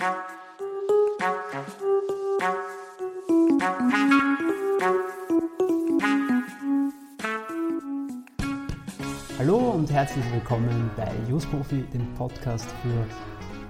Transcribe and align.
Hallo 0.00 0.14
und 9.72 9.90
herzlich 9.90 10.24
willkommen 10.32 10.90
bei 10.96 11.12
Profi, 11.50 11.82
dem 11.92 12.14
Podcast 12.14 12.70
für 12.82 13.04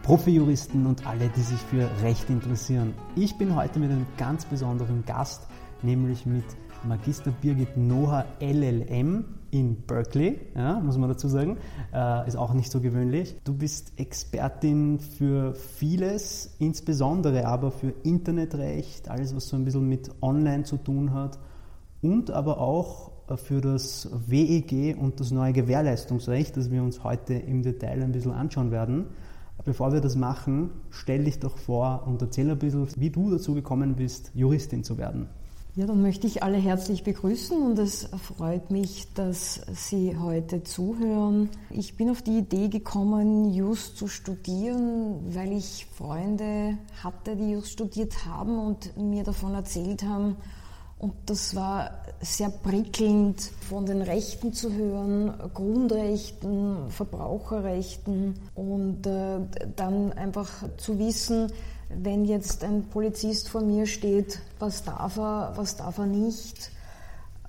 Profijuristen 0.04 0.86
und 0.86 1.04
alle, 1.04 1.28
die 1.30 1.40
sich 1.40 1.58
für 1.62 1.90
Recht 2.02 2.30
interessieren. 2.30 2.94
Ich 3.16 3.36
bin 3.36 3.56
heute 3.56 3.80
mit 3.80 3.90
einem 3.90 4.06
ganz 4.16 4.44
besonderen 4.44 5.04
Gast, 5.04 5.48
nämlich 5.82 6.26
mit 6.26 6.44
Magister 6.84 7.32
Birgit 7.32 7.76
Noah 7.76 8.24
LLM 8.40 9.39
in 9.50 9.82
Berkeley, 9.82 10.38
ja, 10.54 10.80
muss 10.80 10.98
man 10.98 11.08
dazu 11.08 11.28
sagen. 11.28 11.58
Äh, 11.92 12.26
ist 12.28 12.36
auch 12.36 12.54
nicht 12.54 12.70
so 12.70 12.80
gewöhnlich. 12.80 13.36
Du 13.44 13.54
bist 13.54 13.92
Expertin 13.98 14.98
für 14.98 15.54
vieles, 15.54 16.54
insbesondere 16.58 17.46
aber 17.46 17.70
für 17.70 17.92
Internetrecht, 18.02 19.10
alles 19.10 19.34
was 19.34 19.48
so 19.48 19.56
ein 19.56 19.64
bisschen 19.64 19.88
mit 19.88 20.10
Online 20.22 20.64
zu 20.64 20.76
tun 20.76 21.12
hat 21.12 21.38
und 22.02 22.30
aber 22.30 22.60
auch 22.60 23.10
für 23.36 23.60
das 23.60 24.08
WEG 24.26 24.96
und 24.98 25.20
das 25.20 25.30
neue 25.30 25.52
Gewährleistungsrecht, 25.52 26.56
das 26.56 26.70
wir 26.70 26.82
uns 26.82 27.04
heute 27.04 27.34
im 27.34 27.62
Detail 27.62 28.02
ein 28.02 28.12
bisschen 28.12 28.32
anschauen 28.32 28.70
werden. 28.70 29.06
Bevor 29.64 29.92
wir 29.92 30.00
das 30.00 30.16
machen, 30.16 30.70
stell 30.90 31.24
dich 31.24 31.38
doch 31.38 31.58
vor 31.58 32.04
und 32.06 32.22
erzähl 32.22 32.50
ein 32.50 32.58
bisschen, 32.58 32.88
wie 32.96 33.10
du 33.10 33.30
dazu 33.30 33.54
gekommen 33.54 33.94
bist, 33.94 34.32
Juristin 34.34 34.84
zu 34.84 34.96
werden. 34.96 35.28
Ja, 35.76 35.86
dann 35.86 36.02
möchte 36.02 36.26
ich 36.26 36.42
alle 36.42 36.56
herzlich 36.56 37.04
begrüßen 37.04 37.56
und 37.62 37.78
es 37.78 38.08
freut 38.36 38.72
mich, 38.72 39.06
dass 39.14 39.60
Sie 39.72 40.16
heute 40.18 40.64
zuhören. 40.64 41.48
Ich 41.70 41.96
bin 41.96 42.10
auf 42.10 42.22
die 42.22 42.38
Idee 42.38 42.68
gekommen, 42.68 43.54
Just 43.54 43.96
zu 43.96 44.08
studieren, 44.08 45.32
weil 45.32 45.52
ich 45.52 45.86
Freunde 45.94 46.76
hatte, 47.04 47.36
die 47.36 47.52
Just 47.52 47.68
studiert 47.68 48.26
haben 48.26 48.58
und 48.58 48.96
mir 48.96 49.22
davon 49.22 49.54
erzählt 49.54 50.02
haben. 50.02 50.38
Und 50.98 51.14
das 51.26 51.54
war 51.54 52.02
sehr 52.20 52.50
prickelnd, 52.50 53.40
von 53.40 53.86
den 53.86 54.02
Rechten 54.02 54.52
zu 54.52 54.72
hören, 54.72 55.32
Grundrechten, 55.54 56.90
Verbraucherrechten 56.90 58.34
und 58.56 59.06
äh, 59.06 59.38
dann 59.76 60.12
einfach 60.14 60.50
zu 60.78 60.98
wissen, 60.98 61.52
wenn 61.94 62.24
jetzt 62.24 62.64
ein 62.64 62.84
Polizist 62.88 63.48
vor 63.48 63.62
mir 63.62 63.86
steht, 63.86 64.40
was 64.58 64.84
darf 64.84 65.16
er, 65.16 65.52
was 65.56 65.76
darf 65.76 65.98
er 65.98 66.06
nicht, 66.06 66.70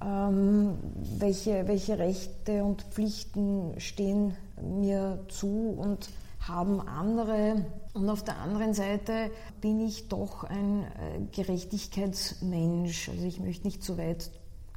ähm, 0.04 0.78
welche, 1.20 1.68
welche 1.68 2.00
Rechte 2.00 2.64
und 2.64 2.82
Pflichten 2.84 3.80
stehen 3.80 4.36
mir 4.62 5.20
zu 5.30 5.76
und 5.78 6.10
haben 6.40 6.82
andere. 6.82 7.66
Und 7.94 8.10
auf 8.10 8.24
der 8.24 8.38
anderen 8.38 8.74
Seite 8.74 9.30
bin 9.60 9.86
ich 9.86 10.08
doch 10.08 10.44
ein 10.44 10.84
äh, 10.84 11.20
Gerechtigkeitsmensch. 11.32 13.10
Also 13.10 13.26
ich 13.26 13.40
möchte 13.40 13.68
nicht 13.68 13.84
zu 13.84 13.98
weit 13.98 14.32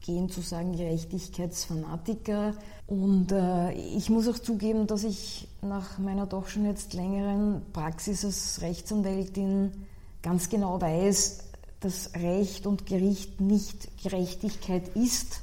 gehen 0.04 0.28
zu 0.28 0.42
sagen 0.42 0.76
Gerechtigkeitsfanatiker. 0.76 2.54
Und 2.86 3.32
äh, 3.32 3.72
ich 3.72 4.10
muss 4.10 4.28
auch 4.28 4.38
zugeben, 4.38 4.86
dass 4.86 5.02
ich 5.02 5.48
nach 5.62 5.98
meiner 5.98 6.26
doch 6.26 6.48
schon 6.48 6.66
jetzt 6.66 6.92
längeren 6.92 7.62
Praxis 7.72 8.24
als 8.24 8.60
Rechtsanwältin 8.60 9.86
ganz 10.22 10.50
genau 10.50 10.80
weiß, 10.80 11.38
dass 11.80 12.14
Recht 12.14 12.66
und 12.66 12.86
Gericht 12.86 13.40
nicht 13.40 14.02
Gerechtigkeit 14.02 14.94
ist. 14.94 15.40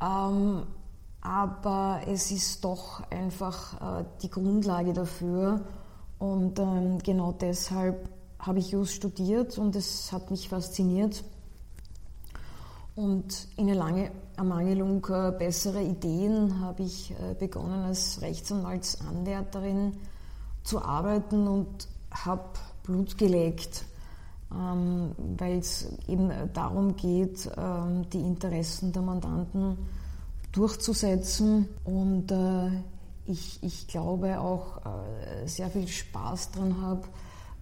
Ähm, 0.00 0.64
aber 1.20 2.00
es 2.08 2.32
ist 2.32 2.64
doch 2.64 3.08
einfach 3.10 4.00
äh, 4.00 4.04
die 4.22 4.30
Grundlage 4.30 4.92
dafür. 4.92 5.60
Und 6.18 6.58
ähm, 6.58 6.98
genau 6.98 7.32
deshalb 7.32 8.08
habe 8.40 8.58
ich 8.58 8.72
Just 8.72 8.94
studiert 8.94 9.58
und 9.58 9.76
es 9.76 10.10
hat 10.10 10.32
mich 10.32 10.48
fasziniert. 10.48 11.22
Und 12.94 13.48
in 13.56 13.68
Ermangelung 14.36 15.06
äh, 15.08 15.32
besserer 15.32 15.80
Ideen 15.80 16.60
habe 16.60 16.82
ich 16.82 17.10
äh, 17.12 17.34
begonnen, 17.34 17.84
als 17.84 18.20
Rechtsanwaltsanwärterin 18.20 19.94
zu 20.62 20.82
arbeiten 20.82 21.48
und 21.48 21.88
habe 22.10 22.44
Blut 22.82 23.16
geleckt, 23.16 23.86
ähm, 24.52 25.12
weil 25.38 25.58
es 25.58 25.88
eben 26.06 26.30
darum 26.52 26.94
geht, 26.96 27.50
ähm, 27.56 28.08
die 28.10 28.20
Interessen 28.20 28.92
der 28.92 29.02
Mandanten 29.02 29.78
durchzusetzen. 30.52 31.68
Und 31.84 32.30
äh, 32.30 32.70
ich, 33.24 33.62
ich 33.62 33.86
glaube 33.86 34.40
auch 34.40 34.80
sehr 35.46 35.70
viel 35.70 35.86
Spaß 35.86 36.50
daran 36.50 36.82
habe, 36.82 37.02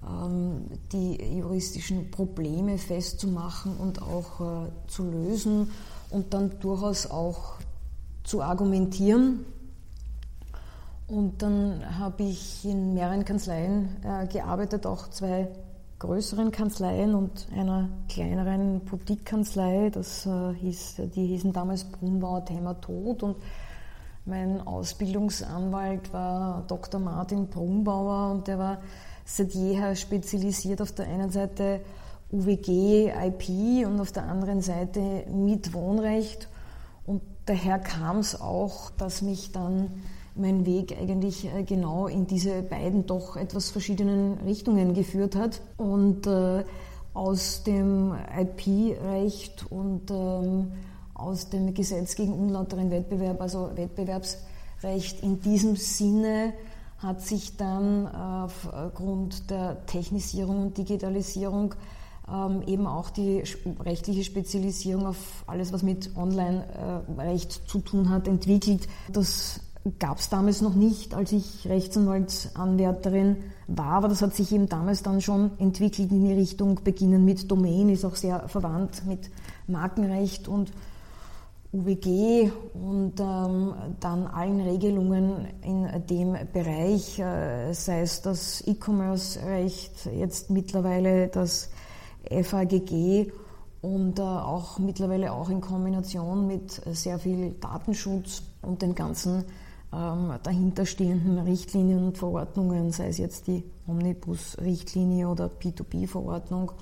die 0.03 1.39
juristischen 1.39 2.11
Probleme 2.11 2.79
festzumachen 2.79 3.77
und 3.77 4.01
auch 4.01 4.41
äh, 4.41 4.71
zu 4.89 5.05
lösen 5.05 5.71
und 6.09 6.33
dann 6.33 6.59
durchaus 6.61 7.07
auch 7.11 7.55
zu 8.25 8.43
argumentieren. 8.43 9.45
Und 11.07 11.43
dann 11.43 11.99
habe 11.99 12.23
ich 12.23 12.65
in 12.65 12.95
mehreren 12.95 13.25
Kanzleien 13.25 13.97
äh, 14.03 14.27
gearbeitet, 14.27 14.87
auch 14.87 15.09
zwei 15.09 15.49
größeren 15.99 16.51
Kanzleien 16.51 17.15
und 17.15 17.47
einer 17.55 17.91
kleineren 18.09 18.81
Boutique-Kanzlei. 18.81 19.91
Das 19.91 20.25
äh, 20.25 20.55
hieß, 20.55 21.03
die 21.15 21.27
hießen 21.27 21.53
damals 21.53 21.85
Brunbauer 21.85 22.45
Thema 22.47 22.75
Tod 22.81 23.23
und 23.23 23.37
mein 24.25 24.67
Ausbildungsanwalt 24.67 26.13
war 26.13 26.65
Dr. 26.69 27.01
Martin 27.01 27.49
Brunbauer 27.49 28.33
und 28.33 28.47
der 28.47 28.59
war 28.59 28.79
seit 29.37 29.53
jeher 29.53 29.95
spezialisiert 29.95 30.83
auf 30.83 30.93
der 30.93 31.07
einen 31.07 31.31
Seite 31.31 31.81
UWG, 32.33 33.11
IP 33.11 33.87
und 33.87 34.01
auf 34.01 34.13
der 34.13 34.25
anderen 34.25 34.61
Seite 34.61 35.25
Mietwohnrecht. 35.33 36.49
Und 37.07 37.23
daher 37.47 37.79
kam 37.79 38.19
es 38.19 38.41
auch, 38.41 38.91
dass 38.91 39.23
mich 39.23 39.53
dann 39.53 39.91
mein 40.35 40.65
Weg 40.67 40.97
eigentlich 41.01 41.47
äh, 41.47 41.65
genau 41.65 42.07
in 42.07 42.27
diese 42.27 42.63
beiden 42.63 43.07
doch 43.07 43.37
etwas 43.37 43.71
verschiedenen 43.71 44.39
Richtungen 44.45 44.95
geführt 44.95 45.37
hat. 45.37 45.61
Und 45.77 46.27
äh, 46.27 46.65
aus 47.15 47.65
dem 47.65 48.15
IP-Recht 48.39 49.67
und 49.71 50.11
ähm, 50.11 50.73
aus 51.15 51.51
dem 51.51 51.75
Gesetz 51.75 52.15
gegen 52.15 52.33
unlauteren 52.33 52.91
Wettbewerb, 52.91 53.41
also 53.41 53.71
Wettbewerbsrecht 53.75 55.23
in 55.23 55.41
diesem 55.41 55.77
Sinne, 55.77 56.53
hat 57.03 57.23
sich 57.23 57.57
dann 57.57 58.07
aufgrund 58.07 59.51
der 59.51 59.87
Technisierung 59.87 60.63
und 60.63 60.79
Digitalisierung 60.79 61.75
ähm, 62.31 62.63
eben 62.67 62.87
auch 62.87 63.11
die 63.11 63.43
rechtliche 63.81 64.23
Spezialisierung 64.23 65.07
auf 65.07 65.45
alles, 65.47 65.73
was 65.73 65.83
mit 65.83 66.17
Online-Recht 66.17 67.69
zu 67.69 67.81
tun 67.81 68.11
hat, 68.11 68.29
entwickelt. 68.29 68.87
Das 69.13 69.61
gab 69.99 70.19
es 70.19 70.29
damals 70.29 70.61
noch 70.61 70.75
nicht, 70.75 71.15
als 71.15 71.33
ich 71.33 71.67
Rechtsanwaltsanwärterin 71.67 73.39
war, 73.67 73.93
aber 73.93 74.09
das 74.09 74.21
hat 74.21 74.35
sich 74.35 74.53
eben 74.53 74.69
damals 74.69 75.03
dann 75.03 75.23
schon 75.23 75.53
entwickelt 75.59 76.11
in 76.11 76.27
die 76.27 76.35
Richtung, 76.35 76.81
beginnen 76.85 77.25
mit 77.25 77.51
Domain, 77.51 77.89
ist 77.89 78.05
auch 78.05 78.17
sehr 78.17 78.47
verwandt 78.49 79.07
mit 79.07 79.31
Markenrecht 79.67 80.49
und 80.49 80.71
UWG 81.73 82.51
und 82.75 83.21
ähm, 83.21 83.75
dann 84.01 84.27
allen 84.27 84.61
Regelungen 84.61 85.47
in 85.63 85.89
dem 86.07 86.37
Bereich, 86.53 87.19
äh, 87.21 87.73
sei 87.73 88.01
es 88.01 88.23
das 88.23 88.67
E-Commerce-Recht, 88.67 90.07
jetzt 90.13 90.51
mittlerweile 90.51 91.29
das 91.29 91.71
FAGG 92.29 93.31
und 93.83 94.19
äh, 94.19 94.23
auch 94.23 94.81
mittlerweile 94.81 95.33
auch 95.33 95.49
in 95.49 95.61
Kombination 95.61 96.49
mit 96.49 96.73
sehr 96.93 97.21
viel 97.21 97.53
Datenschutz 97.61 98.43
und 98.63 98.83
den 98.83 98.97
ganzen 98.97 99.45
ähm, 99.93 100.33
dahinterstehenden 100.43 101.39
Richtlinien 101.39 102.05
und 102.05 102.19
Verordnungen, 102.19 102.91
sei 102.91 103.09
es 103.09 103.19
jetzt 103.19 103.47
die 103.47 103.65
Omnibus-Richtlinie 103.87 105.29
oder 105.29 105.47
P2P-Verordnung 105.47 106.73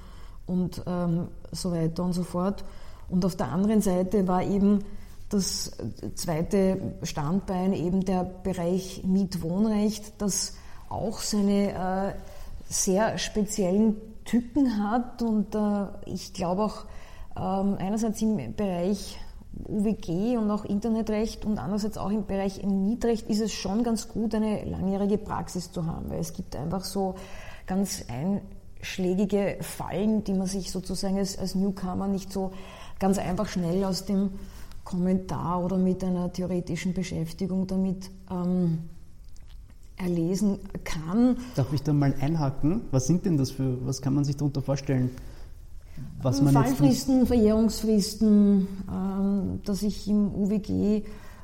und 0.47 0.83
ähm, 0.87 1.29
so 1.53 1.73
weiter 1.73 2.05
und 2.05 2.15
so 2.15 2.23
fort. 2.23 2.65
Und 3.09 3.25
auf 3.25 3.37
der 3.37 3.51
anderen 3.51 3.81
Seite 3.81 4.27
war 4.29 4.43
eben 4.43 4.85
das 5.31 5.73
zweite 6.15 6.95
Standbein 7.03 7.73
eben 7.73 8.05
der 8.05 8.25
Bereich 8.25 9.03
Mietwohnrecht, 9.05 10.21
das 10.21 10.55
auch 10.89 11.21
seine 11.21 11.73
äh, 11.73 12.15
sehr 12.69 13.19
speziellen 13.19 13.97
Tücken 14.25 14.83
hat. 14.83 15.23
Und 15.23 15.55
äh, 15.55 15.87
ich 16.07 16.33
glaube 16.33 16.63
auch 16.63 16.85
ähm, 17.37 17.77
einerseits 17.79 18.23
im 18.23 18.55
Bereich 18.55 19.19
UWG 19.67 20.37
und 20.37 20.51
auch 20.51 20.65
Internetrecht 20.65 21.45
und 21.45 21.59
andererseits 21.59 21.99
auch 21.99 22.11
im 22.11 22.27
Bereich 22.27 22.65
Mietrecht 22.65 23.29
ist 23.29 23.41
es 23.41 23.53
schon 23.53 23.83
ganz 23.83 24.09
gut, 24.09 24.35
eine 24.35 24.65
langjährige 24.65 25.19
Praxis 25.19 25.73
zu 25.73 25.87
haben, 25.87 26.11
weil 26.11 26.21
es 26.21 26.33
gibt 26.33 26.55
einfach 26.55 26.85
so 26.85 27.17
ganz 27.67 28.05
einschlägige 28.09 29.59
Fallen, 29.61 30.25
die 30.25 30.35
man 30.35 30.47
sich 30.47 30.71
sozusagen 30.71 31.19
als, 31.19 31.37
als 31.39 31.55
Newcomer 31.55 32.07
nicht 32.07 32.33
so 32.33 32.53
ganz 32.99 33.19
einfach 33.19 33.49
schnell 33.49 33.85
aus 33.85 34.05
dem 34.05 34.31
Kommentar 34.85 35.65
oder 35.65 35.77
mit 35.77 36.03
einer 36.03 36.33
theoretischen 36.33 36.95
Beschäftigung 36.95 37.67
damit 37.67 38.11
ähm, 38.31 38.79
erlesen 39.97 40.59
kann. 40.85 41.37
Darf 41.55 41.73
ich 41.73 41.83
da 41.83 41.93
mal 41.93 42.15
einhaken? 42.21 42.83
Was 42.91 43.07
sind 43.07 43.27
denn 43.27 43.37
das 43.37 43.51
für, 43.51 43.85
was 43.87 44.01
kann 44.01 44.15
man 44.15 44.25
sich 44.25 44.37
darunter 44.37 44.63
vorstellen? 44.63 45.11
Was 46.23 46.41
man 46.41 46.55
Fallfristen, 46.55 47.27
Verjährungsfristen, 47.27 48.69
ähm, 48.91 49.61
dass 49.65 49.83
ich 49.83 50.09
im 50.09 50.33
UWG 50.35 50.71
äh, 50.73 51.03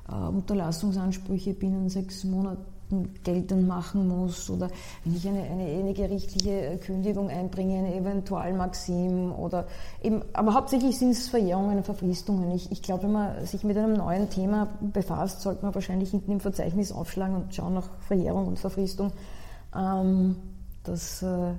Unterlassungsansprüche 0.09 1.55
binnen 1.55 1.89
sechs 1.89 2.25
Monaten 2.25 2.74
geltend 3.23 3.67
machen 3.67 4.09
muss 4.09 4.51
oder 4.51 4.69
wenn 5.05 5.17
ich 5.17 5.27
eine, 5.27 5.43
eine, 5.43 5.65
eine 5.65 5.93
gerichtliche 5.93 6.79
Kündigung 6.79 7.29
einbringe, 7.29 7.79
eine 7.79 7.95
Eventualmaxim 7.95 9.33
oder 9.33 9.67
eben, 10.03 10.23
aber 10.33 10.55
hauptsächlich 10.55 10.99
sind 10.99 11.11
es 11.11 11.29
Verjährungen, 11.29 11.83
Verfristungen. 11.85 12.51
Ich, 12.53 12.71
ich 12.73 12.83
glaube, 12.83 13.05
wenn 13.05 13.13
man 13.13 13.47
sich 13.47 13.65
mit 13.65 13.77
einem 13.77 13.95
neuen 13.95 14.31
Thema 14.31 14.69
befasst, 14.81 15.41
sollte 15.41 15.65
man 15.65 15.75
wahrscheinlich 15.75 16.11
hinten 16.11 16.33
im 16.33 16.41
Verzeichnis 16.41 16.93
aufschlagen 16.93 17.37
und 17.37 17.55
schauen 17.55 17.75
nach 17.75 17.89
Verjährung 18.01 18.47
und 18.47 18.59
Verfristung. 18.59 19.13
Ähm, 19.75 20.37
das, 20.85 21.23
äh, 21.23 21.55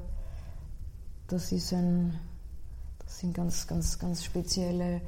das 1.28 1.52
ist 1.52 1.74
ein, 1.74 2.14
das 3.04 3.20
sind 3.20 3.34
ganz, 3.34 3.68
ganz, 3.68 4.00
ganz 4.00 4.24
spezielle 4.24 5.02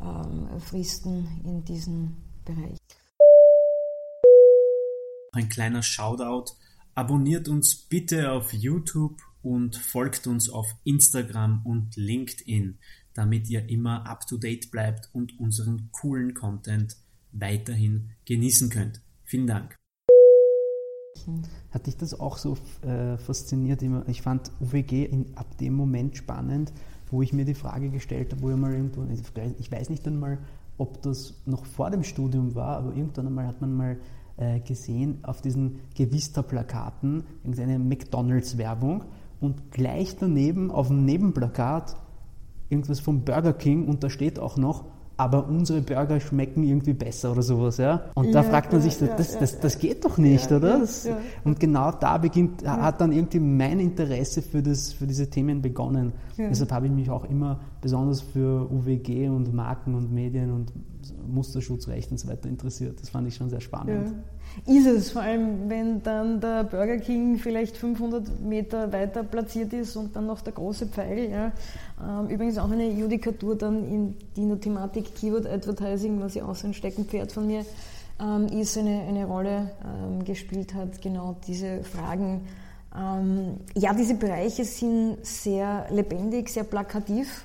ähm, 0.00 0.60
Fristen 0.60 1.28
in 1.44 1.64
diesem 1.64 2.16
Bereich. 2.44 2.85
Ein 5.36 5.50
kleiner 5.50 5.82
Shoutout. 5.82 6.54
Abonniert 6.94 7.46
uns 7.46 7.76
bitte 7.76 8.32
auf 8.32 8.54
YouTube 8.54 9.20
und 9.42 9.76
folgt 9.76 10.26
uns 10.26 10.48
auf 10.48 10.66
Instagram 10.84 11.60
und 11.66 11.94
LinkedIn, 11.94 12.78
damit 13.12 13.50
ihr 13.50 13.68
immer 13.68 14.06
up 14.06 14.26
to 14.26 14.38
date 14.38 14.70
bleibt 14.70 15.10
und 15.12 15.38
unseren 15.38 15.90
coolen 15.92 16.32
Content 16.32 16.96
weiterhin 17.32 18.12
genießen 18.24 18.70
könnt. 18.70 19.02
Vielen 19.24 19.46
Dank. 19.46 19.76
Hat 21.70 21.86
dich 21.86 21.98
das 21.98 22.18
auch 22.18 22.38
so 22.38 22.56
äh, 22.80 23.18
fasziniert? 23.18 23.82
Ich 24.06 24.22
fand 24.22 24.50
UWG 24.60 25.04
in, 25.04 25.36
ab 25.36 25.58
dem 25.58 25.74
Moment 25.74 26.16
spannend, 26.16 26.72
wo 27.10 27.20
ich 27.20 27.34
mir 27.34 27.44
die 27.44 27.52
Frage 27.52 27.90
gestellt 27.90 28.32
habe, 28.32 28.40
wo 28.40 28.48
ich 28.48 28.56
mal 28.56 28.72
irgendwo, 28.72 29.06
ich 29.12 29.70
weiß 29.70 29.90
nicht 29.90 30.06
einmal, 30.06 30.38
ob 30.78 31.02
das 31.02 31.34
noch 31.44 31.66
vor 31.66 31.90
dem 31.90 32.04
Studium 32.04 32.54
war, 32.54 32.78
aber 32.78 32.96
irgendwann 32.96 33.26
einmal 33.26 33.46
hat 33.46 33.60
man 33.60 33.74
mal 33.74 34.00
äh, 34.36 34.60
gesehen 34.60 35.18
auf 35.22 35.40
diesen 35.40 35.80
Gewista-Plakaten 35.94 37.24
irgendeine 37.42 37.78
McDonalds-Werbung 37.78 39.04
und 39.40 39.70
gleich 39.70 40.16
daneben 40.16 40.70
auf 40.70 40.88
dem 40.88 41.04
Nebenplakat 41.04 41.96
irgendwas 42.68 43.00
vom 43.00 43.24
Burger 43.24 43.52
King 43.52 43.86
und 43.86 44.02
da 44.02 44.10
steht 44.10 44.38
auch 44.38 44.56
noch 44.56 44.84
aber 45.18 45.48
unsere 45.48 45.80
Burger 45.80 46.20
schmecken 46.20 46.62
irgendwie 46.62 46.92
besser 46.92 47.32
oder 47.32 47.42
sowas, 47.42 47.78
ja. 47.78 48.02
Und 48.14 48.34
da 48.34 48.42
fragt 48.42 48.72
man 48.72 48.82
sich, 48.82 49.00
ja, 49.00 49.08
das, 49.08 49.38
das, 49.38 49.58
das 49.60 49.78
geht 49.78 50.04
doch 50.04 50.18
nicht, 50.18 50.52
oder? 50.52 50.80
Das, 50.80 51.08
und 51.44 51.58
genau 51.58 51.90
da 51.92 52.18
beginnt, 52.18 52.66
hat 52.66 53.00
dann 53.00 53.12
irgendwie 53.12 53.40
mein 53.40 53.80
Interesse 53.80 54.42
für, 54.42 54.62
das, 54.62 54.92
für 54.92 55.06
diese 55.06 55.30
Themen 55.30 55.62
begonnen. 55.62 56.12
Deshalb 56.36 56.70
habe 56.72 56.86
ich 56.86 56.92
mich 56.92 57.08
auch 57.08 57.24
immer 57.24 57.60
besonders 57.80 58.20
für 58.20 58.70
UWG 58.70 59.28
und 59.28 59.54
Marken 59.54 59.94
und 59.94 60.12
Medien 60.12 60.52
und 60.52 60.72
Musterschutzrecht 61.26 62.10
und 62.10 62.18
so 62.18 62.28
weiter 62.28 62.48
interessiert. 62.48 63.00
Das 63.00 63.08
fand 63.08 63.26
ich 63.26 63.34
schon 63.34 63.48
sehr 63.48 63.60
spannend. 63.60 64.14
Ist 64.64 64.86
es, 64.86 65.10
vor 65.10 65.22
allem 65.22 65.68
wenn 65.68 66.02
dann 66.02 66.40
der 66.40 66.64
Burger 66.64 66.98
King 66.98 67.38
vielleicht 67.38 67.76
500 67.76 68.40
Meter 68.40 68.92
weiter 68.92 69.22
platziert 69.22 69.72
ist 69.72 69.96
und 69.96 70.16
dann 70.16 70.26
noch 70.26 70.40
der 70.40 70.54
große 70.54 70.86
Pfeil. 70.86 71.30
Ja. 71.30 71.52
Ähm, 72.02 72.28
übrigens 72.28 72.58
auch 72.58 72.70
eine 72.70 72.90
Judikatur 72.90 73.56
dann 73.56 73.84
in, 73.84 74.14
die 74.36 74.48
der 74.48 74.60
Thematik 74.60 75.14
Keyword 75.14 75.46
Advertising, 75.46 76.20
was 76.20 76.34
ja 76.34 76.46
auch 76.46 76.54
so 76.54 76.66
ein 76.66 76.74
Steckenpferd 76.74 77.32
von 77.32 77.46
mir 77.46 77.64
ähm, 78.20 78.46
ist, 78.46 78.78
eine, 78.78 79.02
eine 79.02 79.26
Rolle 79.26 79.70
ähm, 79.84 80.24
gespielt 80.24 80.74
hat, 80.74 81.02
genau 81.02 81.36
diese 81.46 81.82
Fragen. 81.84 82.42
ja, 83.74 83.92
diese 83.92 84.14
Bereiche 84.14 84.64
sind 84.64 85.18
sehr 85.22 85.86
lebendig, 85.90 86.48
sehr 86.48 86.64
plakativ 86.64 87.44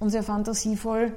und 0.00 0.10
sehr 0.10 0.22
fantasievoll. 0.22 1.12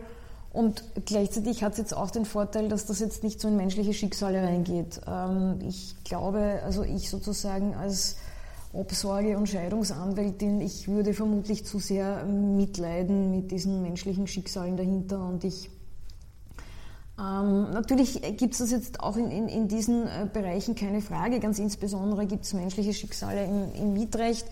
Und 0.55 0.85
gleichzeitig 1.03 1.63
hat 1.65 1.73
es 1.73 1.79
jetzt 1.79 1.93
auch 1.93 2.11
den 2.11 2.23
Vorteil, 2.23 2.69
dass 2.69 2.85
das 2.85 3.01
jetzt 3.01 3.23
nicht 3.23 3.41
so 3.41 3.49
in 3.49 3.57
menschliche 3.57 3.93
Schicksale 3.93 4.41
reingeht. 4.41 5.01
Ähm, 5.05 5.59
ich 5.67 5.97
glaube, 6.05 6.61
also 6.63 6.83
ich 6.83 7.09
sozusagen 7.09 7.75
als 7.75 8.15
Obsorge- 8.71 9.37
und 9.37 9.49
Scheidungsanwältin, 9.49 10.61
ich 10.61 10.87
würde 10.87 11.13
vermutlich 11.13 11.65
zu 11.65 11.79
sehr 11.79 12.23
mitleiden 12.23 13.31
mit 13.31 13.51
diesen 13.51 13.81
menschlichen 13.81 14.27
Schicksalen 14.27 14.77
dahinter 14.77 15.27
und 15.27 15.43
ich 15.43 15.69
ähm, 17.19 17.71
natürlich 17.71 18.21
gibt 18.37 18.53
es 18.53 18.59
das 18.59 18.71
jetzt 18.71 19.01
auch 19.01 19.17
in, 19.17 19.31
in, 19.31 19.49
in, 19.49 19.67
diesen 19.67 20.07
äh, 20.07 20.27
Bereichen 20.31 20.75
keine 20.75 21.01
Frage. 21.01 21.39
Ganz 21.39 21.59
insbesondere 21.59 22.25
gibt 22.25 22.43
es 22.43 22.53
menschliche 22.53 22.93
Schicksale 22.93 23.45
im, 23.45 23.73
im 23.73 23.93
Mietrecht. 23.93 24.45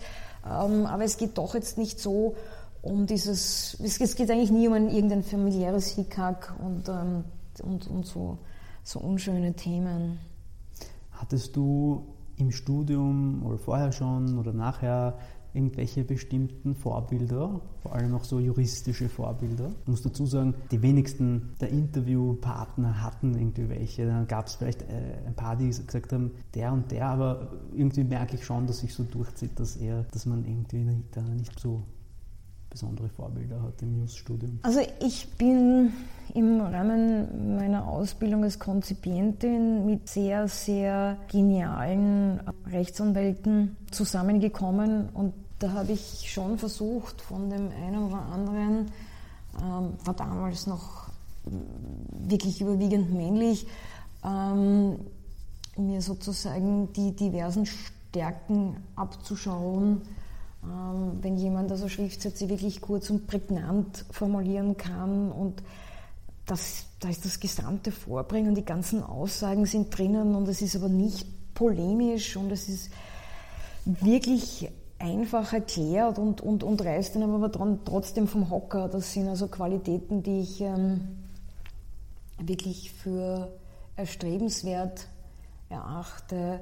Ähm, 0.46 0.86
aber 0.86 1.04
es 1.04 1.18
geht 1.18 1.36
doch 1.36 1.54
jetzt 1.54 1.76
nicht 1.76 2.00
so 2.00 2.36
um 2.84 3.06
dieses, 3.06 3.78
es 3.80 4.16
geht 4.16 4.30
eigentlich 4.30 4.50
nie 4.50 4.68
um 4.68 4.74
ein, 4.74 4.88
irgendein 4.90 5.22
familiäres 5.22 5.88
Hickhack 5.88 6.54
und, 6.62 6.88
ähm, 6.88 7.24
und, 7.62 7.86
und 7.88 8.06
so, 8.06 8.38
so 8.82 9.00
unschöne 9.00 9.54
Themen. 9.54 10.18
Hattest 11.12 11.56
du 11.56 12.06
im 12.36 12.50
Studium 12.50 13.42
oder 13.44 13.58
vorher 13.58 13.90
schon 13.92 14.38
oder 14.38 14.52
nachher 14.52 15.16
irgendwelche 15.54 16.02
bestimmten 16.02 16.74
Vorbilder, 16.74 17.60
vor 17.80 17.94
allem 17.94 18.12
auch 18.14 18.24
so 18.24 18.40
juristische 18.40 19.08
Vorbilder. 19.08 19.70
Ich 19.82 19.88
muss 19.88 20.02
dazu 20.02 20.26
sagen, 20.26 20.54
die 20.72 20.82
wenigsten 20.82 21.54
der 21.60 21.68
Interviewpartner 21.70 23.02
hatten 23.02 23.34
irgendwie 23.34 23.68
welche. 23.68 24.04
Dann 24.04 24.26
gab 24.26 24.48
es 24.48 24.56
vielleicht 24.56 24.82
äh, 24.82 25.26
ein 25.26 25.34
paar, 25.34 25.54
die 25.56 25.68
gesagt 25.68 26.12
haben, 26.12 26.32
der 26.54 26.72
und 26.72 26.90
der, 26.90 27.06
aber 27.06 27.52
irgendwie 27.72 28.02
merke 28.02 28.34
ich 28.34 28.44
schon, 28.44 28.66
dass 28.66 28.80
sich 28.80 28.92
so 28.92 29.04
durchzieht, 29.04 29.58
dass 29.60 29.76
eher, 29.76 30.02
dass 30.10 30.26
man 30.26 30.44
irgendwie 30.44 30.84
da 31.12 31.22
nicht 31.22 31.58
so 31.60 31.84
besondere 32.74 33.08
Vorbilder 33.08 33.62
hat 33.62 33.80
im 33.82 34.00
News-Studium? 34.00 34.58
Also 34.62 34.80
ich 35.00 35.28
bin 35.38 35.92
im 36.34 36.60
Rahmen 36.60 37.56
meiner 37.56 37.86
Ausbildung 37.86 38.42
als 38.42 38.58
Konzipientin 38.58 39.86
mit 39.86 40.08
sehr, 40.08 40.48
sehr 40.48 41.16
genialen 41.30 42.40
Rechtsanwälten 42.66 43.76
zusammengekommen 43.92 45.08
und 45.10 45.34
da 45.60 45.72
habe 45.72 45.92
ich 45.92 46.32
schon 46.32 46.58
versucht, 46.58 47.22
von 47.22 47.48
dem 47.48 47.70
einen 47.70 48.06
oder 48.06 48.22
anderen, 48.32 48.90
ähm, 49.62 49.92
war 50.04 50.14
damals 50.14 50.66
noch 50.66 51.10
wirklich 52.26 52.60
überwiegend 52.60 53.14
männlich, 53.14 53.68
ähm, 54.24 54.98
mir 55.76 56.02
sozusagen 56.02 56.92
die 56.92 57.14
diversen 57.14 57.66
Stärken 57.66 58.78
abzuschauen, 58.96 60.02
wenn 61.20 61.36
jemand 61.36 61.70
also 61.70 61.88
Schriftsätze 61.88 62.48
wirklich 62.48 62.80
kurz 62.80 63.10
und 63.10 63.26
prägnant 63.26 64.04
formulieren 64.10 64.76
kann 64.76 65.30
und 65.30 65.62
das, 66.46 66.86
da 67.00 67.08
ist 67.08 67.24
das 67.24 67.40
gesamte 67.40 67.90
Vorbringen 67.90 68.54
die 68.54 68.64
ganzen 68.64 69.02
Aussagen 69.02 69.66
sind 69.66 69.96
drinnen 69.96 70.34
und 70.34 70.48
es 70.48 70.62
ist 70.62 70.76
aber 70.76 70.88
nicht 70.88 71.26
polemisch 71.54 72.36
und 72.36 72.50
es 72.50 72.68
ist 72.68 72.90
wirklich 73.84 74.70
einfach 74.98 75.52
erklärt 75.52 76.18
und, 76.18 76.40
und, 76.40 76.62
und 76.62 76.82
reißt 76.82 77.16
dann 77.16 77.22
aber 77.22 77.50
trotzdem 77.84 78.26
vom 78.26 78.50
Hocker. 78.50 78.88
Das 78.88 79.12
sind 79.12 79.28
also 79.28 79.48
Qualitäten, 79.48 80.22
die 80.22 80.40
ich 80.40 80.60
ähm, 80.60 81.18
wirklich 82.38 82.92
für 82.92 83.52
erstrebenswert 83.96 85.08
erachte 85.68 86.60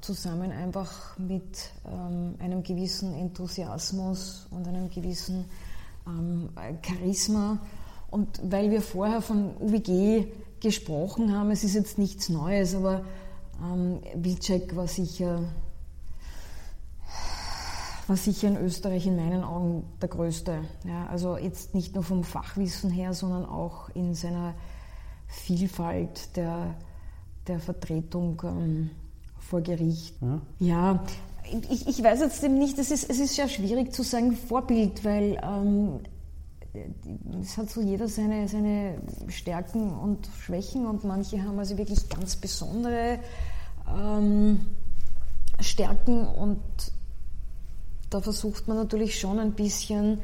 zusammen 0.00 0.52
einfach 0.52 1.18
mit 1.18 1.70
ähm, 1.86 2.34
einem 2.38 2.62
gewissen 2.62 3.14
Enthusiasmus 3.14 4.46
und 4.50 4.68
einem 4.68 4.90
gewissen 4.90 5.46
ähm, 6.06 6.50
Charisma. 6.82 7.58
Und 8.10 8.40
weil 8.44 8.70
wir 8.70 8.82
vorher 8.82 9.20
von 9.20 9.56
UWG 9.58 10.26
gesprochen 10.60 11.36
haben, 11.36 11.50
es 11.50 11.64
ist 11.64 11.74
jetzt 11.74 11.98
nichts 11.98 12.28
Neues, 12.28 12.74
aber 12.74 13.04
ähm, 13.62 14.00
Wilczek 14.14 14.76
war 14.76 14.86
sicher, 14.86 15.40
war 18.06 18.16
sicher 18.16 18.48
in 18.48 18.56
Österreich 18.56 19.06
in 19.06 19.16
meinen 19.16 19.42
Augen 19.42 19.84
der 20.00 20.08
Größte. 20.08 20.60
Ja, 20.84 21.06
also 21.06 21.36
jetzt 21.36 21.74
nicht 21.74 21.94
nur 21.94 22.04
vom 22.04 22.22
Fachwissen 22.22 22.90
her, 22.90 23.14
sondern 23.14 23.44
auch 23.46 23.88
in 23.90 24.14
seiner 24.14 24.54
Vielfalt 25.26 26.36
der, 26.36 26.74
der 27.48 27.58
Vertretung. 27.58 28.40
Ähm, 28.44 28.90
vor 29.44 29.60
Gericht. 29.60 30.14
Ja, 30.20 30.40
ja 30.58 31.04
ich, 31.70 31.86
ich 31.86 32.02
weiß 32.02 32.20
jetzt 32.20 32.42
eben 32.42 32.58
nicht, 32.58 32.78
es 32.78 32.90
ist, 32.90 33.08
es 33.08 33.18
ist 33.18 33.34
sehr 33.34 33.48
schwierig 33.48 33.92
zu 33.92 34.02
sagen 34.02 34.32
Vorbild, 34.32 35.04
weil 35.04 35.38
ähm, 35.42 36.00
es 37.40 37.56
hat 37.56 37.70
so 37.70 37.80
jeder 37.80 38.08
seine, 38.08 38.48
seine 38.48 38.98
Stärken 39.28 39.92
und 39.92 40.28
Schwächen 40.40 40.86
und 40.86 41.04
manche 41.04 41.42
haben 41.42 41.58
also 41.58 41.78
wirklich 41.78 42.08
ganz 42.08 42.36
besondere 42.36 43.20
ähm, 43.88 44.66
Stärken 45.60 46.26
und 46.26 46.60
da 48.10 48.20
versucht 48.20 48.66
man 48.66 48.76
natürlich 48.76 49.18
schon 49.18 49.38
ein 49.38 49.52
bisschen 49.52 50.20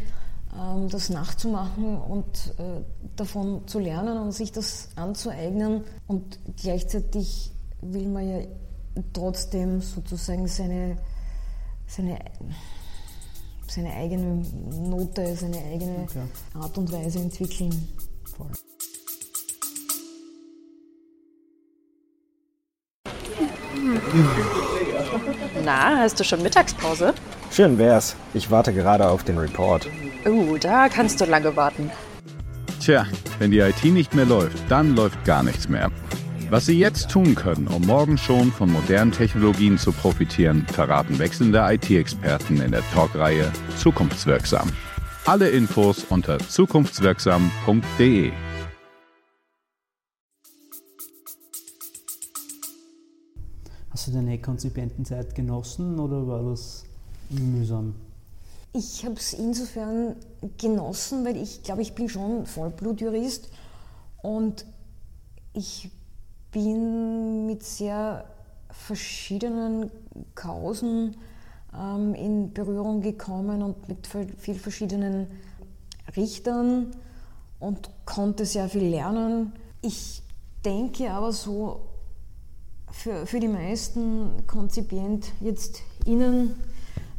ähm, 0.58 0.88
das 0.88 1.10
nachzumachen 1.10 1.98
und 1.98 2.54
äh, 2.58 2.80
davon 3.16 3.66
zu 3.66 3.78
lernen 3.78 4.18
und 4.18 4.32
sich 4.32 4.50
das 4.50 4.88
anzueignen 4.96 5.84
und 6.08 6.38
gleichzeitig 6.56 7.52
will 7.80 8.08
man 8.08 8.28
ja 8.28 8.38
trotzdem 9.12 9.80
sozusagen 9.80 10.46
seine, 10.46 10.96
seine, 11.86 12.18
seine 13.66 13.92
eigene 13.92 14.44
Note, 14.88 15.36
seine 15.36 15.58
eigene 15.58 16.06
okay. 16.08 16.22
Art 16.54 16.76
und 16.78 16.90
Weise 16.92 17.20
entwickeln. 17.20 17.88
Voll. 18.36 18.50
Na, 25.64 25.98
hast 25.98 26.18
du 26.18 26.24
schon 26.24 26.42
Mittagspause? 26.42 27.14
Schön 27.50 27.78
wär's. 27.78 28.16
Ich 28.34 28.50
warte 28.50 28.72
gerade 28.72 29.08
auf 29.08 29.24
den 29.24 29.38
Report. 29.38 29.86
Uh, 30.26 30.56
da 30.58 30.88
kannst 30.88 31.20
du 31.20 31.24
lange 31.24 31.54
warten. 31.56 31.90
Tja, 32.80 33.06
wenn 33.38 33.50
die 33.50 33.58
IT 33.58 33.84
nicht 33.84 34.14
mehr 34.14 34.26
läuft, 34.26 34.58
dann 34.68 34.94
läuft 34.94 35.24
gar 35.24 35.42
nichts 35.42 35.68
mehr. 35.68 35.90
Was 36.50 36.66
Sie 36.66 36.76
jetzt 36.76 37.08
tun 37.10 37.36
können, 37.36 37.68
um 37.68 37.86
morgen 37.86 38.18
schon 38.18 38.50
von 38.50 38.72
modernen 38.72 39.12
Technologien 39.12 39.78
zu 39.78 39.92
profitieren, 39.92 40.66
verraten 40.66 41.20
wechselnde 41.20 41.60
IT-Experten 41.60 42.60
in 42.60 42.72
der 42.72 42.82
Talkreihe 42.90 43.52
Zukunftswirksam. 43.78 44.68
Alle 45.26 45.48
Infos 45.50 46.02
unter 46.10 46.40
zukunftswirksam.de. 46.40 48.32
Hast 53.90 54.08
du 54.08 54.10
deine 54.10 54.40
Konzipentenzeit 54.40 55.32
genossen 55.36 56.00
oder 56.00 56.26
war 56.26 56.42
das 56.50 56.84
mühsam? 57.28 57.94
Ich 58.72 59.04
habe 59.04 59.14
es 59.14 59.34
insofern 59.34 60.16
genossen, 60.58 61.24
weil 61.24 61.36
ich 61.36 61.62
glaube, 61.62 61.82
ich 61.82 61.94
bin 61.94 62.08
schon 62.08 62.44
Vollblutjurist 62.44 63.52
und 64.20 64.66
ich 65.52 65.92
bin 66.50 67.46
mit 67.46 67.62
sehr 67.62 68.24
verschiedenen 68.70 69.90
Kausen 70.34 71.16
ähm, 71.76 72.14
in 72.14 72.52
Berührung 72.52 73.00
gekommen 73.00 73.62
und 73.62 73.88
mit 73.88 74.06
vielen 74.06 74.58
verschiedenen 74.58 75.26
Richtern 76.16 76.92
und 77.58 77.90
konnte 78.04 78.44
sehr 78.46 78.68
viel 78.68 78.84
lernen. 78.84 79.52
Ich 79.82 80.22
denke 80.64 81.10
aber 81.10 81.32
so, 81.32 81.80
für, 82.90 83.26
für 83.26 83.40
die 83.40 83.48
meisten 83.48 84.46
Konzipient 84.46 85.26
jetzt 85.40 85.82
innen 86.04 86.56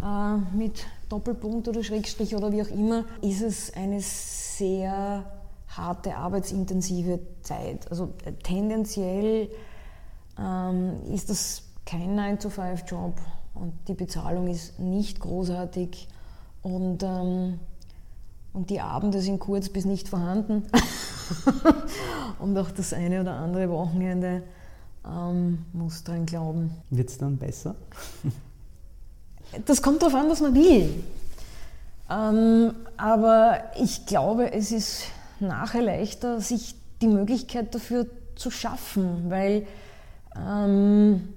äh, 0.04 0.38
mit 0.56 0.86
Doppelpunkt 1.10 1.68
oder 1.68 1.84
Schrägstrich 1.84 2.36
oder 2.36 2.52
wie 2.52 2.62
auch 2.62 2.70
immer, 2.70 3.06
ist 3.22 3.42
es 3.42 3.74
eine 3.74 4.02
sehr 4.02 5.41
harte, 5.78 6.16
arbeitsintensive 6.16 7.20
Zeit. 7.42 7.90
Also 7.90 8.14
äh, 8.26 8.34
tendenziell 8.44 9.50
ähm, 10.40 11.02
ist 11.14 11.30
das 11.30 11.64
kein 11.86 12.18
9-to-5-Job 12.20 13.16
und 13.54 13.74
die 13.88 13.94
Bezahlung 13.94 14.48
ist 14.48 14.80
nicht 14.80 15.20
großartig 15.20 16.08
und, 16.62 17.04
ähm, 17.04 17.60
und 18.54 18.70
die 18.70 18.82
Abende 18.82 19.22
sind 19.22 19.40
kurz 19.40 19.70
bis 19.70 19.86
nicht 19.86 20.10
vorhanden 20.10 20.64
und 22.40 22.58
auch 22.58 22.72
das 22.72 22.94
eine 22.94 23.22
oder 23.22 23.34
andere 23.34 23.70
Wochenende 23.70 24.44
ähm, 25.06 25.66
muss 25.74 26.04
dran 26.04 26.26
glauben. 26.26 26.72
Wird 26.90 27.10
es 27.10 27.18
dann 27.18 27.38
besser? 27.38 27.76
das 29.66 29.82
kommt 29.82 30.02
darauf 30.02 30.16
an, 30.16 30.30
was 30.30 30.42
man 30.42 30.54
will. 30.54 31.04
Ähm, 32.10 32.74
aber 32.98 33.72
ich 33.80 34.06
glaube, 34.06 34.52
es 34.52 34.72
ist 34.72 35.04
nachher 35.42 35.82
leichter, 35.82 36.40
sich 36.40 36.76
die 37.02 37.08
Möglichkeit 37.08 37.74
dafür 37.74 38.08
zu 38.36 38.52
schaffen, 38.52 39.30
weil 39.30 39.66
ähm, 40.36 41.30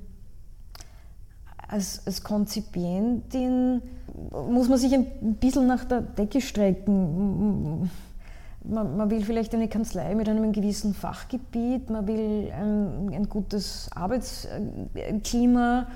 als, 1.68 2.06
als 2.06 2.22
Konzipientin 2.22 3.82
muss 4.30 4.68
man 4.68 4.78
sich 4.78 4.94
ein 4.94 5.36
bisschen 5.40 5.66
nach 5.66 5.84
der 5.84 6.02
Decke 6.02 6.40
strecken. 6.40 7.90
Man, 8.66 8.96
man, 8.96 9.10
will 9.10 9.22
vielleicht 9.22 9.54
eine 9.54 9.68
Kanzlei 9.68 10.14
mit 10.14 10.26
einem 10.28 10.52
gewissen 10.52 10.94
Fachgebiet, 10.94 11.90
man 11.90 12.06
will 12.06 12.50
ein, 12.50 13.10
ein 13.12 13.28
gutes 13.28 13.90
Arbeitsklima 13.94 15.86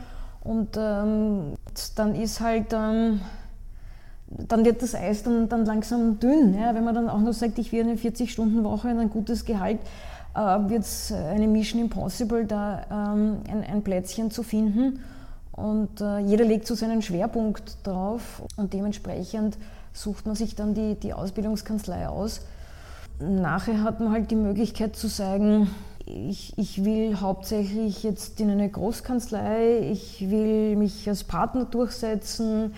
und 0.43 0.77
ähm, 0.77 1.55
dann 1.97 2.15
ist 2.15 2.41
halt 2.41 2.75
ähm, 2.75 3.21
dann 4.30 4.64
wird 4.64 4.82
das 4.82 4.94
Eis 4.94 5.23
dann, 5.23 5.49
dann 5.49 5.64
langsam 5.64 6.18
dünn. 6.18 6.54
Ja? 6.54 6.75
Wenn 6.75 6.85
man 6.85 6.94
dann 6.94 7.08
auch 7.08 7.20
noch 7.20 7.32
sagt, 7.32 7.58
ich 7.58 7.73
will 7.73 7.82
eine 7.82 7.94
40-Stunden-Woche 7.94 8.88
und 8.88 8.99
ein 8.99 9.11
gutes 9.11 9.44
Gehalt, 9.44 9.80
äh, 10.35 10.40
wird 10.40 10.82
es 10.82 11.12
eine 11.12 11.49
Mission 11.49 11.80
Impossible, 11.80 12.44
da 12.44 12.82
ähm, 12.90 13.38
ein, 13.50 13.64
ein, 13.64 13.82
Plätzchen 13.82 14.30
zu 14.30 14.42
finden. 14.42 15.00
Und 15.52 16.00
äh, 16.00 16.18
jeder 16.18 16.44
legt 16.44 16.66
so 16.66 16.75
seinen 16.75 17.02
Schwerpunkt 17.02 17.78
drauf 17.85 18.42
und 18.56 18.73
dementsprechend 18.75 19.58
sucht 19.92 20.26
man 20.26 20.37
sich 20.37 20.54
dann 20.54 20.75
die, 20.75 20.94
die 20.94 21.12
Ausbildungskanzlei 21.12 22.08
aus. 22.08 22.42
Nachher 23.18 23.82
hat 23.82 23.99
man 23.99 24.12
halt 24.12 24.30
die 24.30 24.37
Möglichkeit 24.37 24.94
zu 24.94 25.08
sagen, 25.08 25.68
ich, 26.06 26.56
ich, 26.56 26.85
will 26.85 27.20
hauptsächlich 27.20 28.02
jetzt 28.02 28.40
in 28.40 28.50
eine 28.50 28.68
Großkanzlei, 28.68 29.80
ich 29.90 30.30
will 30.30 30.76
mich 30.76 31.08
als 31.08 31.25
Partner 31.25 31.64
durchsetzen, 31.64 32.73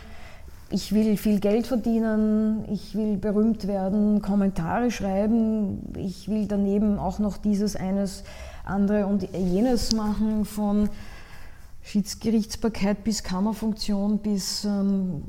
ich 0.71 0.93
will 0.93 1.17
viel 1.17 1.41
Geld 1.41 1.67
verdienen, 1.67 2.65
ich 2.71 2.95
will 2.95 3.17
berühmt 3.17 3.67
werden, 3.67 4.23
Kommentare 4.23 4.91
schreiben, 4.91 5.93
ich 5.97 6.29
will 6.29 6.47
daneben 6.47 6.99
auch 6.99 7.19
noch 7.19 7.37
dieses, 7.37 7.75
eines, 7.75 8.23
andere 8.65 9.07
und 9.07 9.29
jenes 9.33 9.93
machen, 9.93 10.45
von 10.45 10.89
Schiedsgerichtsbarkeit 11.83 13.03
bis 13.03 13.23
Kammerfunktion 13.25 14.19
bis 14.19 14.65
ähm, 14.65 15.23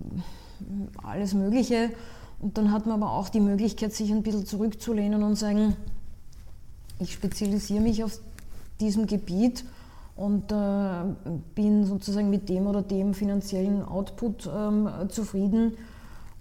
alles 1.02 1.34
Mögliche. 1.34 1.90
Und 2.40 2.58
dann 2.58 2.72
hat 2.72 2.86
man 2.86 3.02
aber 3.02 3.14
auch 3.14 3.30
die 3.30 3.40
Möglichkeit, 3.40 3.94
sich 3.94 4.12
ein 4.12 4.24
bisschen 4.24 4.46
zurückzulehnen 4.46 5.24
und 5.24 5.36
sagen, 5.36 5.76
ich 7.00 7.14
spezialisiere 7.14 7.82
mich 7.82 8.04
auf 8.04 8.20
diesem 8.80 9.08
Gebiet 9.08 9.64
und 10.22 10.52
äh, 10.52 11.32
bin 11.56 11.86
sozusagen 11.86 12.30
mit 12.30 12.48
dem 12.48 12.68
oder 12.68 12.84
dem 12.84 13.16
finanziellen 13.16 13.84
Output 13.84 14.48
ähm, 14.56 14.88
zufrieden 15.10 15.74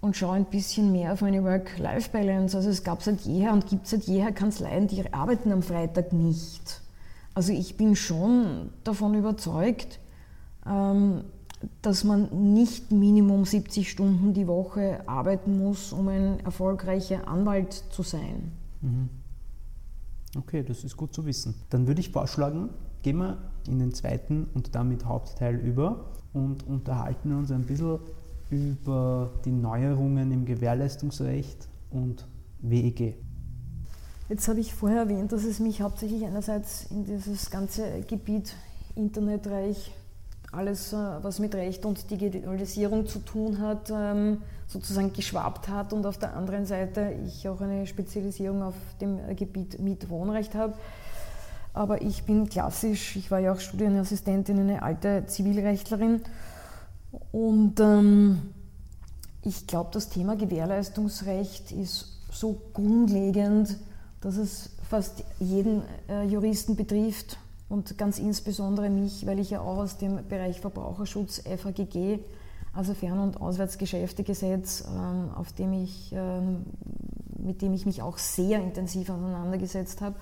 und 0.01 0.15
schaue 0.15 0.35
ein 0.35 0.45
bisschen 0.45 0.91
mehr 0.91 1.13
auf 1.13 1.21
meine 1.21 1.43
Work-Life-Balance. 1.43 2.55
Also 2.55 2.69
es 2.69 2.83
gab 2.83 3.01
seit 3.01 3.21
jeher 3.21 3.53
und 3.53 3.67
gibt 3.67 3.87
seit 3.87 4.03
jeher 4.03 4.31
Kanzleien, 4.31 4.87
die 4.87 5.11
arbeiten 5.11 5.51
am 5.51 5.63
Freitag 5.63 6.13
nicht. 6.13 6.81
Also 7.33 7.53
ich 7.53 7.75
bin 7.75 7.95
schon 7.95 8.69
davon 8.83 9.15
überzeugt, 9.15 9.99
ähm, 10.67 11.23
dass 11.81 12.03
man 12.03 12.53
nicht 12.53 12.91
Minimum 12.91 13.45
70 13.45 13.89
Stunden 13.89 14.33
die 14.33 14.47
Woche 14.47 15.01
arbeiten 15.07 15.57
muss, 15.57 15.91
um 15.91 16.07
ein 16.07 16.39
erfolgreicher 16.41 17.27
Anwalt 17.27 17.73
zu 17.73 18.03
sein. 18.03 18.51
Mhm. 18.81 19.09
Okay, 20.37 20.63
das 20.63 20.83
ist 20.83 20.95
gut 20.95 21.13
zu 21.13 21.25
wissen. 21.25 21.55
Dann 21.71 21.87
würde 21.87 21.99
ich 21.99 22.11
vorschlagen, 22.11 22.69
gehen 23.01 23.17
wir 23.17 23.37
in 23.67 23.79
den 23.79 23.93
zweiten 23.93 24.47
und 24.53 24.75
damit 24.75 25.05
Hauptteil 25.05 25.55
über 25.55 26.11
und 26.33 26.65
unterhalten 26.67 27.33
uns 27.33 27.51
ein 27.51 27.65
bisschen 27.65 27.99
über 28.49 29.31
die 29.45 29.51
Neuerungen 29.51 30.31
im 30.31 30.45
Gewährleistungsrecht 30.45 31.67
und 31.89 32.27
WEG. 32.59 33.15
Jetzt 34.29 34.47
habe 34.47 34.59
ich 34.59 34.73
vorher 34.73 34.99
erwähnt, 34.99 35.31
dass 35.31 35.43
es 35.43 35.59
mich 35.59 35.81
hauptsächlich 35.81 36.25
einerseits 36.25 36.85
in 36.91 37.03
dieses 37.05 37.49
ganze 37.49 38.01
Gebiet 38.07 38.53
Internetreich, 38.95 39.91
alles, 40.51 40.93
äh, 40.93 40.97
was 41.21 41.39
mit 41.39 41.55
Recht 41.55 41.85
und 41.85 42.09
Digitalisierung 42.09 43.07
zu 43.07 43.19
tun 43.19 43.59
hat, 43.59 43.91
ähm, 43.93 44.41
sozusagen 44.67 45.13
geschwappt 45.13 45.67
hat 45.67 45.93
und 45.93 46.05
auf 46.05 46.17
der 46.17 46.35
anderen 46.35 46.65
Seite 46.65 47.13
ich 47.25 47.47
auch 47.47 47.61
eine 47.61 47.85
Spezialisierung 47.87 48.61
auf 48.61 48.75
dem 48.99 49.19
Gebiet 49.35 49.79
Mietwohnrecht 49.79 50.55
habe. 50.55 50.73
Aber 51.73 52.01
ich 52.01 52.23
bin 52.23 52.49
klassisch, 52.49 53.15
ich 53.15 53.31
war 53.31 53.39
ja 53.39 53.53
auch 53.53 53.59
Studienassistentin, 53.59 54.59
eine 54.59 54.83
alte 54.83 55.25
Zivilrechtlerin. 55.25 56.21
Und 57.31 57.79
ähm, 57.79 58.41
ich 59.43 59.67
glaube, 59.67 59.89
das 59.93 60.09
Thema 60.09 60.35
Gewährleistungsrecht 60.35 61.71
ist 61.71 62.19
so 62.31 62.61
grundlegend, 62.73 63.77
dass 64.21 64.37
es 64.37 64.69
fast 64.89 65.23
jeden 65.39 65.83
äh, 66.09 66.23
Juristen 66.23 66.75
betrifft 66.75 67.37
und 67.69 67.97
ganz 67.97 68.19
insbesondere 68.19 68.89
mich, 68.89 69.25
weil 69.25 69.39
ich 69.39 69.49
ja 69.49 69.61
auch 69.61 69.77
aus 69.77 69.97
dem 69.97 70.27
Bereich 70.27 70.59
Verbraucherschutz 70.59 71.41
FAGG, 71.41 72.19
also 72.73 72.93
Fern- 72.93 73.19
und 73.19 73.39
Auswärtsgeschäftegesetz, 73.39 74.83
ähm, 74.87 75.29
auf 75.33 75.53
dem 75.53 75.73
ich, 75.73 76.11
ähm, 76.13 76.65
mit 77.37 77.61
dem 77.61 77.73
ich 77.73 77.85
mich 77.85 78.01
auch 78.01 78.17
sehr 78.17 78.61
intensiv 78.61 79.09
auseinandergesetzt 79.09 80.01
habe, 80.01 80.15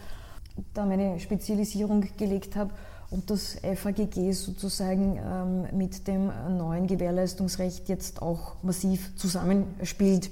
da 0.73 0.85
meine 0.85 1.19
Spezialisierung 1.19 2.05
gelegt 2.17 2.55
habe 2.55 2.71
und 3.11 3.29
das 3.29 3.57
FAGG 3.75 4.31
sozusagen 4.33 5.17
ähm, 5.17 5.67
mit 5.77 6.07
dem 6.07 6.31
neuen 6.57 6.87
Gewährleistungsrecht 6.87 7.89
jetzt 7.89 8.21
auch 8.21 8.55
massiv 8.61 9.15
zusammenspielt. 9.15 10.29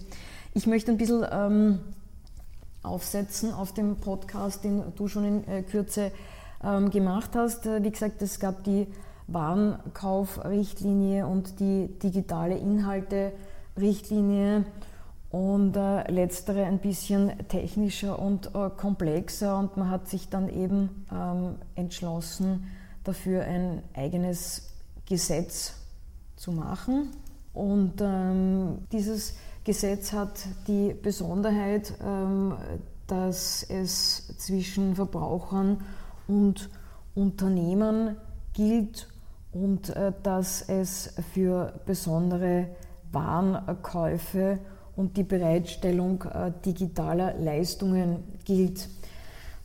Ich 0.54 0.68
möchte 0.68 0.92
ein 0.92 0.98
bisschen 0.98 1.26
ähm, 1.32 1.80
aufsetzen 2.84 3.54
auf 3.54 3.74
dem 3.74 3.96
Podcast, 3.98 4.64
den 4.64 4.84
du 4.96 5.08
schon 5.08 5.26
in 5.26 5.48
äh, 5.48 5.64
Kürze 5.64 6.12
ähm, 6.64 6.90
gemacht 6.90 7.32
hast. 7.36 7.66
Äh, 7.66 7.84
wie 7.84 7.92
gesagt, 7.92 8.22
es 8.22 8.40
gab 8.40 8.64
die 8.64 8.88
Warenkaufrichtlinie 9.28 11.28
und 11.28 11.60
die 11.60 11.90
digitale 12.02 12.58
Inhalte-Richtlinie 12.58 14.64
und 15.38 15.78
äh, 15.78 16.10
letztere 16.12 16.66
ein 16.66 16.80
bisschen 16.80 17.32
technischer 17.48 18.18
und 18.18 18.56
äh, 18.56 18.72
komplexer 18.76 19.60
und 19.60 19.78
man 19.78 19.92
hat 19.92 20.08
sich 20.08 20.30
dann 20.30 20.50
eben 20.50 21.06
ähm, 21.14 21.58
entschlossen, 21.76 22.66
dafür 23.04 23.44
ein 23.44 23.84
eigenes 23.94 24.74
Gesetz 25.06 25.76
zu 26.38 26.52
machen. 26.52 27.12
Und 27.54 28.02
ähm, 28.02 28.88
dieses 28.92 29.36
Gesetz 29.64 30.12
hat 30.12 30.40
die 30.68 30.96
Besonderheit, 30.96 31.94
ähm, 32.04 32.56
dass 33.06 33.62
es 33.70 34.36
zwischen 34.40 34.96
Verbrauchern 34.96 35.84
und 36.28 36.72
Unternehmen 37.14 38.18
gilt 38.54 39.08
und 39.52 39.90
äh, 39.90 40.14
dass 40.24 40.68
es 40.68 41.14
für 41.32 41.80
besondere 41.86 42.70
Warenkäufe 43.12 44.60
und 44.98 45.16
die 45.16 45.24
Bereitstellung 45.24 46.24
äh, 46.24 46.52
digitaler 46.66 47.36
Leistungen 47.40 48.18
gilt. 48.44 48.90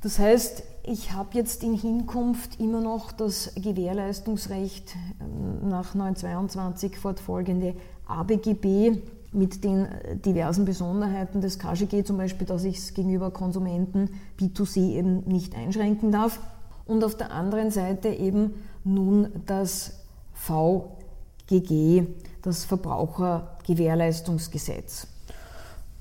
Das 0.03 0.21
heißt, 0.21 0.63
ich 0.85 1.13
habe 1.13 1.31
jetzt 1.33 1.65
in 1.65 1.75
Hinkunft 1.75 2.61
immer 2.61 2.81
noch 2.81 3.11
das 3.13 3.53
Gewährleistungsrecht 3.57 4.95
ähm, 5.21 5.69
nach 5.69 5.95
922 5.95 6.97
fortfolgende 6.97 7.75
ABGB 8.07 8.99
mit 9.33 9.65
den 9.65 9.89
diversen 10.25 10.65
Besonderheiten 10.67 11.41
des 11.41 11.59
KGG, 11.59 12.05
zum 12.05 12.19
Beispiel, 12.19 12.47
dass 12.47 12.63
ich 12.65 12.77
es 12.77 12.95
gegenüber 12.95 13.31
Konsumenten 13.31 14.11
B2C 14.39 14.91
eben 14.91 15.25
nicht 15.25 15.57
einschränken 15.57 16.13
darf. 16.13 16.39
Und 16.85 17.03
auf 17.05 17.17
der 17.17 17.31
anderen 17.31 17.71
Seite 17.71 18.09
eben 18.09 18.55
nun 18.85 19.29
das 19.47 20.01
VGG, 20.35 22.09
das 22.43 22.65
Verbrauchergewährleistungsgesetz. 22.65 25.07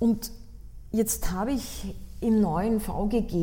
Und 0.01 0.31
jetzt 0.89 1.31
habe 1.31 1.51
ich 1.51 1.93
im 2.21 2.41
neuen 2.41 2.79
VGG 2.79 3.35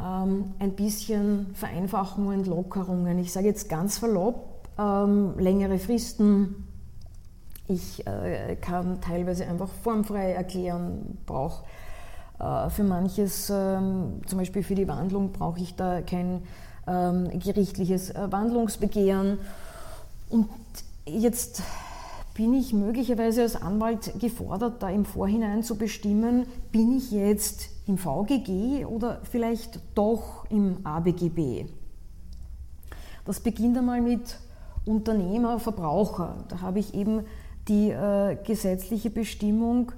ähm, 0.00 0.54
ein 0.60 0.76
bisschen 0.76 1.52
Vereinfachungen 1.54 2.44
Lockerungen. 2.44 3.18
Ich 3.18 3.32
sage 3.32 3.48
jetzt 3.48 3.68
ganz 3.68 3.98
verlopp, 3.98 4.68
ähm, 4.78 5.36
längere 5.36 5.80
Fristen, 5.80 6.68
ich 7.66 8.06
äh, 8.06 8.54
kann 8.54 9.00
teilweise 9.00 9.48
einfach 9.48 9.68
formfrei 9.82 10.30
erklären, 10.30 11.18
brauche 11.26 11.64
äh, 12.38 12.70
für 12.70 12.84
manches, 12.84 13.50
ähm, 13.50 14.20
zum 14.26 14.38
Beispiel 14.38 14.62
für 14.62 14.76
die 14.76 14.86
Wandlung, 14.86 15.32
brauche 15.32 15.58
ich 15.58 15.74
da 15.74 16.02
kein 16.02 16.44
ähm, 16.86 17.36
gerichtliches 17.36 18.10
äh, 18.10 18.30
Wandlungsbegehren. 18.30 19.38
Und 20.28 20.48
jetzt 21.04 21.64
bin 22.34 22.54
ich 22.54 22.72
möglicherweise 22.72 23.42
als 23.42 23.56
Anwalt 23.56 24.18
gefordert, 24.20 24.82
da 24.82 24.88
im 24.88 25.04
Vorhinein 25.04 25.62
zu 25.62 25.76
bestimmen, 25.76 26.46
bin 26.72 26.96
ich 26.96 27.10
jetzt 27.10 27.70
im 27.86 27.98
VGG 27.98 28.84
oder 28.84 29.20
vielleicht 29.24 29.80
doch 29.94 30.46
im 30.50 30.78
ABGB. 30.84 31.66
Das 33.24 33.40
beginnt 33.40 33.76
einmal 33.76 34.00
mit 34.00 34.38
Unternehmer, 34.84 35.58
Verbraucher. 35.58 36.44
Da 36.48 36.60
habe 36.60 36.78
ich 36.78 36.94
eben 36.94 37.24
die 37.68 37.90
äh, 37.90 38.36
gesetzliche 38.44 39.10
Bestimmung 39.10 39.92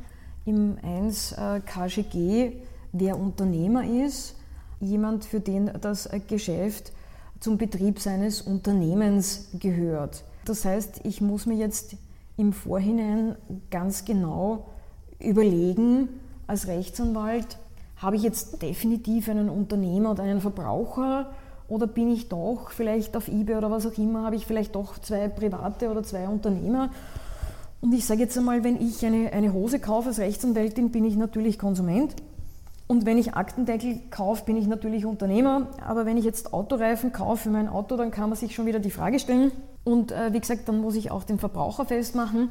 im 0.44 0.76
1 0.82 1.32
äh, 1.32 1.60
KGG, 1.64 2.52
wer 2.92 3.18
Unternehmer 3.18 3.84
ist, 3.84 4.34
jemand, 4.80 5.24
für 5.24 5.40
den 5.40 5.70
das 5.80 6.06
äh, 6.06 6.20
Geschäft 6.20 6.92
zum 7.40 7.58
Betrieb 7.58 8.00
seines 8.00 8.42
Unternehmens 8.42 9.48
gehört. 9.58 10.24
Das 10.44 10.64
heißt, 10.64 11.00
ich 11.04 11.20
muss 11.20 11.46
mir 11.46 11.56
jetzt 11.56 11.96
im 12.42 12.52
Vorhinein 12.52 13.36
ganz 13.70 14.04
genau 14.04 14.66
überlegen, 15.20 16.08
als 16.46 16.66
Rechtsanwalt, 16.66 17.58
habe 17.96 18.16
ich 18.16 18.22
jetzt 18.22 18.60
definitiv 18.60 19.28
einen 19.28 19.48
Unternehmer 19.48 20.10
oder 20.10 20.24
einen 20.24 20.40
Verbraucher 20.40 21.30
oder 21.68 21.86
bin 21.86 22.10
ich 22.10 22.28
doch 22.28 22.70
vielleicht 22.70 23.16
auf 23.16 23.28
eBay 23.28 23.56
oder 23.56 23.70
was 23.70 23.86
auch 23.86 23.96
immer, 23.96 24.24
habe 24.24 24.34
ich 24.34 24.44
vielleicht 24.44 24.74
doch 24.74 24.98
zwei 24.98 25.28
private 25.28 25.88
oder 25.88 26.02
zwei 26.02 26.26
Unternehmer 26.26 26.90
und 27.80 27.92
ich 27.92 28.04
sage 28.04 28.20
jetzt 28.20 28.38
einmal, 28.38 28.62
wenn 28.62 28.80
ich 28.80 29.04
eine, 29.04 29.32
eine 29.32 29.52
Hose 29.52 29.80
kaufe 29.80 30.08
als 30.08 30.20
Rechtsanwältin, 30.20 30.90
bin 30.92 31.04
ich 31.04 31.16
natürlich 31.16 31.58
Konsument. 31.58 32.14
Und 32.86 33.06
wenn 33.06 33.18
ich 33.18 33.34
Aktendeckel 33.34 33.98
kaufe, 34.10 34.44
bin 34.44 34.56
ich 34.56 34.68
natürlich 34.68 35.04
Unternehmer. 35.04 35.66
Aber 35.84 36.06
wenn 36.06 36.16
ich 36.16 36.24
jetzt 36.24 36.52
Autoreifen 36.52 37.12
kaufe 37.12 37.44
für 37.44 37.50
mein 37.50 37.68
Auto, 37.68 37.96
dann 37.96 38.12
kann 38.12 38.28
man 38.28 38.38
sich 38.38 38.54
schon 38.54 38.66
wieder 38.66 38.78
die 38.78 38.92
Frage 38.92 39.18
stellen. 39.18 39.50
Und 39.84 40.12
äh, 40.12 40.32
wie 40.32 40.40
gesagt, 40.40 40.68
dann 40.68 40.80
muss 40.80 40.94
ich 40.94 41.10
auch 41.10 41.24
den 41.24 41.38
Verbraucher 41.38 41.84
festmachen. 41.84 42.50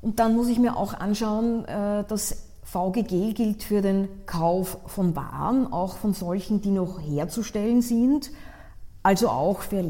Und 0.00 0.18
dann 0.18 0.34
muss 0.34 0.48
ich 0.48 0.58
mir 0.58 0.76
auch 0.76 0.94
anschauen, 0.94 1.64
äh, 1.64 2.04
dass 2.04 2.48
VGG 2.64 3.34
gilt 3.34 3.62
für 3.62 3.82
den 3.82 4.08
Kauf 4.26 4.78
von 4.86 5.14
Waren, 5.16 5.72
auch 5.72 5.96
von 5.96 6.14
solchen, 6.14 6.60
die 6.60 6.70
noch 6.70 7.00
herzustellen 7.00 7.82
sind. 7.82 8.30
Also 9.02 9.28
auch 9.28 9.62
für 9.62 9.82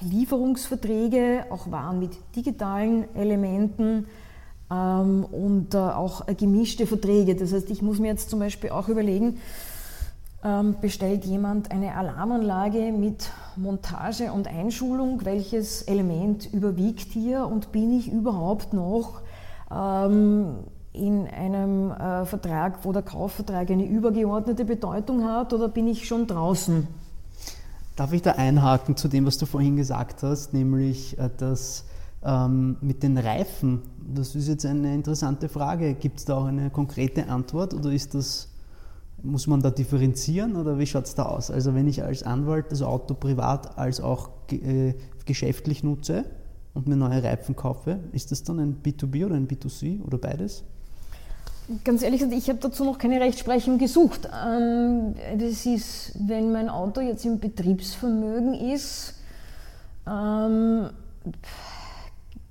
Lieferungsverträge, 0.00 1.46
auch 1.50 1.70
Waren 1.70 1.98
mit 1.98 2.12
digitalen 2.34 3.14
Elementen 3.14 4.06
ähm, 4.70 5.24
und 5.24 5.74
äh, 5.74 5.78
auch 5.78 6.26
gemischte 6.26 6.86
Verträge. 6.86 7.36
Das 7.36 7.52
heißt, 7.52 7.70
ich 7.70 7.82
muss 7.82 7.98
mir 7.98 8.08
jetzt 8.08 8.30
zum 8.30 8.38
Beispiel 8.38 8.70
auch 8.70 8.88
überlegen, 8.88 9.38
bestellt 10.80 11.24
jemand 11.24 11.70
eine 11.70 11.94
Alarmanlage 11.96 12.92
mit 12.92 13.30
Montage 13.56 14.30
und 14.30 14.46
Einschulung, 14.46 15.24
welches 15.24 15.80
Element 15.82 16.52
überwiegt 16.52 17.12
hier 17.12 17.46
und 17.46 17.72
bin 17.72 17.98
ich 17.98 18.12
überhaupt 18.12 18.74
noch 18.74 19.22
ähm, 19.74 20.56
in 20.92 21.26
einem 21.26 21.90
äh, 21.90 22.24
Vertrag, 22.24 22.84
wo 22.84 22.92
der 22.92 23.02
Kaufvertrag 23.02 23.70
eine 23.70 23.84
übergeordnete 23.84 24.64
Bedeutung 24.64 25.24
hat 25.24 25.52
oder 25.52 25.68
bin 25.68 25.88
ich 25.88 26.06
schon 26.06 26.26
draußen? 26.26 26.86
Darf 27.96 28.12
ich 28.12 28.22
da 28.22 28.32
einhaken 28.32 28.96
zu 28.96 29.08
dem, 29.08 29.26
was 29.26 29.38
du 29.38 29.46
vorhin 29.46 29.76
gesagt 29.76 30.22
hast, 30.22 30.52
nämlich 30.52 31.18
äh, 31.18 31.30
dass 31.36 31.84
ähm, 32.24 32.76
mit 32.80 33.02
den 33.02 33.18
Reifen, 33.18 33.82
das 34.14 34.34
ist 34.34 34.48
jetzt 34.48 34.64
eine 34.64 34.94
interessante 34.94 35.48
Frage. 35.48 35.94
Gibt 35.94 36.18
es 36.20 36.24
da 36.24 36.36
auch 36.36 36.46
eine 36.46 36.70
konkrete 36.70 37.28
Antwort 37.28 37.74
oder 37.74 37.92
ist 37.92 38.14
das, 38.14 38.48
muss 39.24 39.46
man 39.46 39.60
da 39.60 39.70
differenzieren 39.70 40.56
oder 40.56 40.78
wie 40.78 40.86
schaut 40.86 41.06
es 41.06 41.14
da 41.14 41.24
aus? 41.24 41.50
Also 41.50 41.74
wenn 41.74 41.88
ich 41.88 42.02
als 42.02 42.22
Anwalt 42.22 42.66
das 42.70 42.82
Auto 42.82 43.14
privat 43.14 43.78
als 43.78 44.00
auch 44.00 44.30
äh, 44.50 44.94
geschäftlich 45.24 45.82
nutze 45.82 46.24
und 46.74 46.86
mir 46.86 46.96
neue 46.96 47.22
Reifen 47.22 47.56
kaufe, 47.56 47.98
ist 48.12 48.30
das 48.30 48.44
dann 48.44 48.60
ein 48.60 48.76
B2B 48.84 49.26
oder 49.26 49.34
ein 49.34 49.48
B2C 49.48 50.02
oder 50.04 50.18
beides? 50.18 50.64
Ganz 51.82 52.02
ehrlich 52.02 52.20
gesagt, 52.20 52.36
ich 52.36 52.48
habe 52.50 52.58
dazu 52.58 52.84
noch 52.84 52.98
keine 52.98 53.20
Rechtsprechung 53.20 53.78
gesucht. 53.78 54.28
Ähm, 54.46 55.14
das 55.38 55.64
ist, 55.64 56.12
wenn 56.20 56.52
mein 56.52 56.68
Auto 56.68 57.00
jetzt 57.00 57.24
im 57.24 57.40
Betriebsvermögen 57.40 58.52
ist, 58.52 59.14
ähm, 60.06 60.90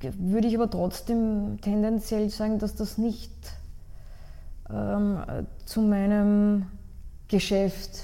würde 0.02 0.48
ich 0.48 0.56
aber 0.56 0.70
trotzdem 0.70 1.60
tendenziell 1.62 2.30
sagen, 2.32 2.58
dass 2.58 2.76
das 2.76 2.98
nicht 2.98 3.32
ähm, 4.70 5.20
zu 5.66 5.82
meinem 5.82 6.66
Geschäft 7.28 8.04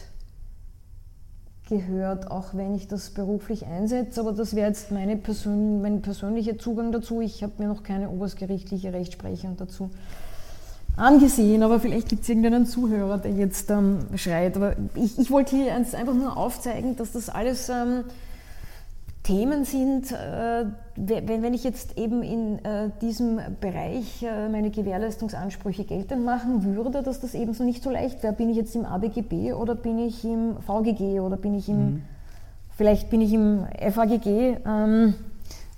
gehört, 1.69 2.31
auch 2.31 2.53
wenn 2.53 2.75
ich 2.75 2.87
das 2.87 3.11
beruflich 3.11 3.65
einsetze. 3.65 4.19
Aber 4.21 4.31
das 4.31 4.55
wäre 4.55 4.67
jetzt 4.67 4.91
meine 4.91 5.15
Persön 5.15 5.81
mein 5.81 6.01
persönlicher 6.01 6.57
Zugang 6.57 6.91
dazu. 6.91 7.21
Ich 7.21 7.43
habe 7.43 7.53
mir 7.59 7.67
noch 7.67 7.83
keine 7.83 8.09
oberstgerichtliche 8.09 8.91
Rechtsprechung 8.91 9.55
dazu 9.57 9.89
angesehen, 10.97 11.63
aber 11.63 11.79
vielleicht 11.79 12.09
gibt 12.09 12.23
es 12.23 12.29
irgendeinen 12.29 12.65
Zuhörer, 12.65 13.19
der 13.19 13.31
jetzt 13.31 13.69
ähm, 13.69 13.99
schreit. 14.15 14.57
Aber 14.57 14.75
ich, 14.95 15.17
ich 15.17 15.31
wollte 15.31 15.55
hier 15.55 15.73
einfach 15.73 16.13
nur 16.13 16.35
aufzeigen, 16.35 16.95
dass 16.97 17.13
das 17.13 17.29
alles 17.29 17.69
ähm, 17.69 18.03
Themen 19.29 19.63
sind, 19.63 20.11
äh, 20.11 20.65
wenn, 20.95 21.53
ich 21.53 21.63
jetzt 21.63 21.99
eben 21.99 22.23
in 22.23 22.65
äh, 22.65 22.89
diesem 22.99 23.39
Bereich 23.61 24.23
äh, 24.23 24.49
meine 24.49 24.71
Gewährleistungsansprüche 24.71 25.83
geltend 25.83 26.25
machen 26.25 26.63
würde, 26.63 27.03
dass 27.03 27.19
das 27.19 27.35
eben 27.35 27.53
so 27.53 27.63
nicht 27.63 27.83
so 27.83 27.91
leicht 27.91 28.23
wäre. 28.23 28.33
Bin 28.33 28.49
ich 28.49 28.57
jetzt 28.57 28.75
im 28.75 28.85
ABGB 28.85 29.53
oder 29.53 29.75
bin 29.75 29.99
ich 29.99 30.25
im 30.25 30.55
VGG 30.65 31.19
oder 31.19 31.37
bin 31.37 31.53
ich 31.53 31.69
im, 31.69 31.77
mhm. 31.77 32.01
vielleicht 32.75 33.11
bin 33.11 33.21
ich 33.21 33.31
im 33.31 33.67
FAGG. 33.91 34.57
Ähm, 34.65 35.13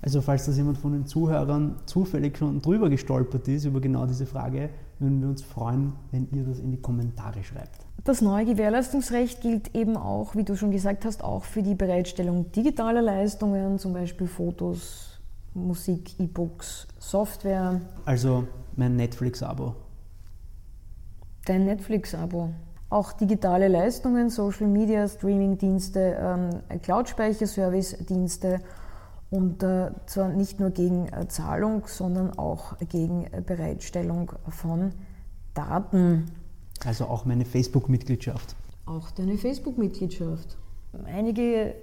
also 0.00 0.22
falls 0.22 0.46
das 0.46 0.56
jemand 0.56 0.78
von 0.78 0.92
den 0.92 1.04
Zuhörern 1.04 1.74
zufällig 1.84 2.38
schon 2.38 2.62
drüber 2.62 2.88
gestolpert 2.88 3.46
ist, 3.48 3.66
über 3.66 3.82
genau 3.82 4.06
diese 4.06 4.24
Frage, 4.24 4.70
würden 4.98 5.20
wir 5.20 5.28
uns 5.28 5.42
freuen, 5.42 5.92
wenn 6.10 6.26
ihr 6.32 6.44
das 6.44 6.58
in 6.58 6.70
die 6.70 6.80
Kommentare 6.80 7.44
schreibt. 7.44 7.81
Das 8.04 8.20
neue 8.20 8.44
Gewährleistungsrecht 8.44 9.40
gilt 9.40 9.74
eben 9.76 9.96
auch, 9.96 10.34
wie 10.34 10.42
du 10.42 10.56
schon 10.56 10.72
gesagt 10.72 11.04
hast, 11.04 11.22
auch 11.22 11.44
für 11.44 11.62
die 11.62 11.76
Bereitstellung 11.76 12.50
digitaler 12.50 13.00
Leistungen, 13.00 13.78
zum 13.78 13.92
Beispiel 13.92 14.26
Fotos, 14.26 15.20
Musik, 15.54 16.18
E-Books, 16.18 16.88
Software. 16.98 17.80
Also 18.04 18.48
mein 18.74 18.96
Netflix-Abo. 18.96 19.74
Dein 21.44 21.64
Netflix-Abo. 21.64 22.50
Auch 22.90 23.12
digitale 23.12 23.68
Leistungen, 23.68 24.30
Social 24.30 24.66
Media, 24.66 25.06
Streaming-Dienste, 25.06 26.16
ähm, 26.20 26.80
Cloud-Speicherservice-Dienste 26.82 28.60
Und 29.30 29.62
äh, 29.62 29.92
zwar 30.04 30.28
nicht 30.28 30.60
nur 30.60 30.70
gegen 30.70 31.08
äh, 31.08 31.26
Zahlung, 31.26 31.84
sondern 31.86 32.38
auch 32.38 32.76
gegen 32.80 33.24
äh, 33.32 33.40
Bereitstellung 33.40 34.32
von 34.48 34.92
Daten. 35.54 36.26
Also 36.84 37.04
auch 37.06 37.24
meine 37.24 37.44
Facebook-Mitgliedschaft. 37.44 38.56
Auch 38.86 39.10
deine 39.12 39.38
Facebook-Mitgliedschaft. 39.38 40.56
Einige 41.04 41.74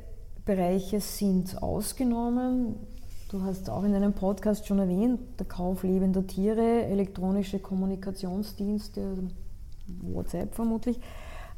Bereiche 0.46 1.00
sind 1.00 1.62
ausgenommen. 1.62 2.76
Du 3.30 3.44
hast 3.44 3.70
auch 3.70 3.84
in 3.84 3.94
deinem 3.94 4.14
Podcast 4.14 4.68
schon 4.68 4.80
erwähnt, 4.80 5.20
der 5.38 5.46
Kauf 5.46 5.84
lebender 5.84 6.26
Tiere, 6.26 6.86
elektronische 6.86 7.60
Kommunikationsdienste, 7.60 9.30
WhatsApp 10.02 10.56
vermutlich, 10.56 11.00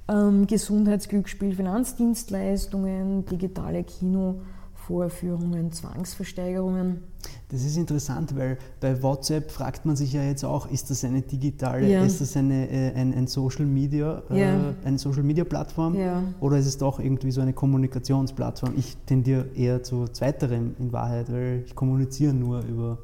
ähm, 0.09 0.47
Gesundheitsglücksspiel, 0.47 1.55
Finanzdienstleistungen, 1.55 3.25
digitale 3.25 3.83
Kino. 3.83 4.41
Vorführungen, 4.81 5.71
Zwangsversteigerungen. 5.71 7.03
Das 7.49 7.63
ist 7.63 7.77
interessant, 7.77 8.35
weil 8.35 8.57
bei 8.79 9.01
WhatsApp 9.03 9.51
fragt 9.51 9.85
man 9.85 9.95
sich 9.95 10.13
ja 10.13 10.23
jetzt 10.23 10.43
auch, 10.43 10.69
ist 10.71 10.89
das 10.89 11.03
eine 11.03 11.21
digitale, 11.21 11.87
ja. 11.87 12.03
ist 12.03 12.19
das 12.19 12.35
eine, 12.35 12.67
äh, 12.69 12.93
ein, 12.93 13.13
ein, 13.13 13.27
Social 13.27 13.65
Media, 13.65 14.23
äh, 14.29 14.39
ja. 14.39 14.69
äh, 14.71 14.73
eine 14.85 14.97
Social 14.97 15.23
Media 15.23 15.43
Plattform 15.43 15.95
ja. 15.95 16.23
oder 16.39 16.57
ist 16.57 16.65
es 16.65 16.77
doch 16.77 16.99
irgendwie 16.99 17.31
so 17.31 17.41
eine 17.41 17.53
Kommunikationsplattform? 17.53 18.73
Ich 18.77 18.97
tendiere 19.05 19.45
eher 19.55 19.83
zu 19.83 20.07
zweiterem 20.07 20.75
in 20.79 20.91
Wahrheit, 20.91 21.31
weil 21.31 21.63
ich 21.65 21.75
kommuniziere 21.75 22.33
nur 22.33 22.61
über 22.63 22.97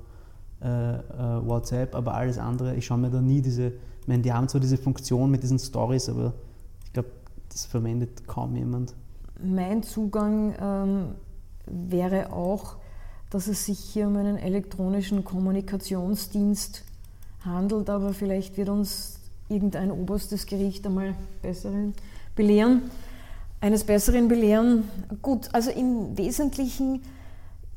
äh, 0.62 0.68
äh, 0.68 1.00
WhatsApp, 1.46 1.94
aber 1.94 2.16
alles 2.16 2.40
andere, 2.40 2.76
ich 2.76 2.86
schaue 2.86 2.98
mir 2.98 3.12
da 3.12 3.22
nie 3.22 3.42
diese, 3.42 3.68
ich 4.02 4.08
meine, 4.08 4.24
die 4.24 4.34
haben 4.34 4.48
zwar 4.48 4.62
diese 4.62 4.78
Funktion 4.78 5.30
mit 5.30 5.44
diesen 5.44 5.60
Stories, 5.60 6.10
aber 6.10 6.34
ich 6.86 6.94
glaube, 6.94 7.10
das 7.50 7.66
verwendet 7.66 8.28
kaum 8.28 8.56
jemand. 8.56 8.96
Mein 9.44 9.84
Zugang 9.84 10.56
ähm, 10.60 11.06
wäre 11.70 12.32
auch, 12.32 12.76
dass 13.30 13.48
es 13.48 13.66
sich 13.66 13.80
hier 13.80 14.08
um 14.08 14.18
einen 14.18 14.38
elektronischen 14.38 15.24
Kommunikationsdienst 15.24 16.84
handelt, 17.44 17.90
aber 17.90 18.14
vielleicht 18.14 18.58
wird 18.58 18.70
uns 18.70 19.20
irgendein 19.50 19.92
oberstes 19.92 20.46
Gericht 20.46 20.86
einmal 20.86 21.16
besseren 21.42 21.94
belehren, 22.36 22.84
eines 23.60 23.84
Besseren 23.84 24.28
belehren. 24.28 24.84
Gut, 25.22 25.50
also 25.52 25.72
im 25.72 26.18
Wesentlichen 26.18 27.02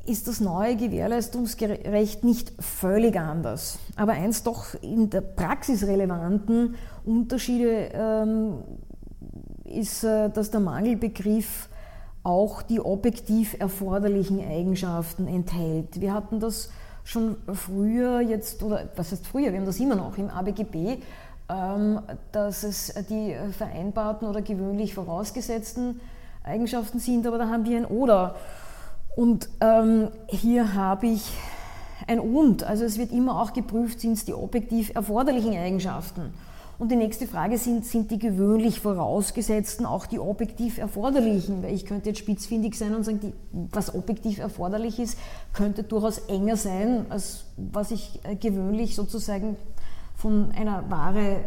ist 0.05 0.27
das 0.27 0.39
neue 0.39 0.75
Gewährleistungsrecht 0.77 2.23
nicht 2.23 2.53
völlig 2.59 3.19
anders. 3.19 3.77
Aber 3.95 4.13
eins 4.13 4.43
doch 4.43 4.73
in 4.81 5.09
der 5.09 5.21
Praxis 5.21 5.83
relevanten 5.83 6.75
Unterschiede 7.05 7.89
ähm, 7.93 8.53
ist, 9.63 10.03
äh, 10.03 10.29
dass 10.29 10.51
der 10.51 10.59
Mangelbegriff 10.59 11.69
auch 12.23 12.61
die 12.61 12.79
objektiv 12.79 13.55
erforderlichen 13.59 14.39
Eigenschaften 14.39 15.27
enthält. 15.27 15.99
Wir 15.99 16.13
hatten 16.13 16.39
das 16.39 16.69
schon 17.03 17.37
früher 17.51 18.21
jetzt, 18.21 18.61
oder 18.63 18.89
was 18.95 19.11
heißt 19.11 19.25
früher, 19.25 19.51
wir 19.51 19.59
haben 19.59 19.65
das 19.65 19.79
immer 19.79 19.95
noch 19.95 20.17
im 20.17 20.29
ABGB, 20.29 20.97
ähm, 21.49 21.99
dass 22.31 22.63
es 22.63 22.93
die 23.09 23.35
vereinbarten 23.57 24.27
oder 24.27 24.41
gewöhnlich 24.41 24.93
vorausgesetzten 24.93 25.99
Eigenschaften 26.43 26.99
sind, 26.99 27.25
aber 27.25 27.37
da 27.37 27.49
haben 27.49 27.65
wir 27.65 27.77
ein 27.77 27.85
Oder. 27.85 28.35
Und 29.15 29.49
ähm, 29.59 30.09
hier 30.27 30.73
habe 30.73 31.07
ich 31.07 31.31
ein 32.07 32.19
Und. 32.19 32.63
Also 32.63 32.85
es 32.85 32.97
wird 32.97 33.11
immer 33.11 33.41
auch 33.41 33.53
geprüft, 33.53 33.99
sind 33.99 34.13
es 34.13 34.25
die 34.25 34.33
objektiv 34.33 34.93
erforderlichen 34.95 35.55
Eigenschaften. 35.55 36.33
Und 36.81 36.89
die 36.89 36.95
nächste 36.95 37.27
Frage 37.27 37.59
sind, 37.59 37.85
sind 37.85 38.09
die 38.09 38.17
gewöhnlich 38.17 38.79
vorausgesetzten 38.79 39.85
auch 39.85 40.07
die 40.07 40.17
objektiv 40.17 40.79
erforderlichen? 40.79 41.61
Weil 41.61 41.75
ich 41.75 41.85
könnte 41.85 42.09
jetzt 42.09 42.17
spitzfindig 42.17 42.75
sein 42.75 42.95
und 42.95 43.03
sagen, 43.03 43.19
die, 43.19 43.33
was 43.51 43.93
objektiv 43.93 44.39
erforderlich 44.39 44.97
ist, 44.97 45.15
könnte 45.53 45.83
durchaus 45.83 46.17
enger 46.17 46.57
sein, 46.57 47.05
als 47.09 47.43
was 47.55 47.91
ich 47.91 48.19
äh, 48.23 48.35
gewöhnlich 48.35 48.95
sozusagen 48.95 49.57
von 50.15 50.49
einer 50.57 50.89
Ware 50.89 51.41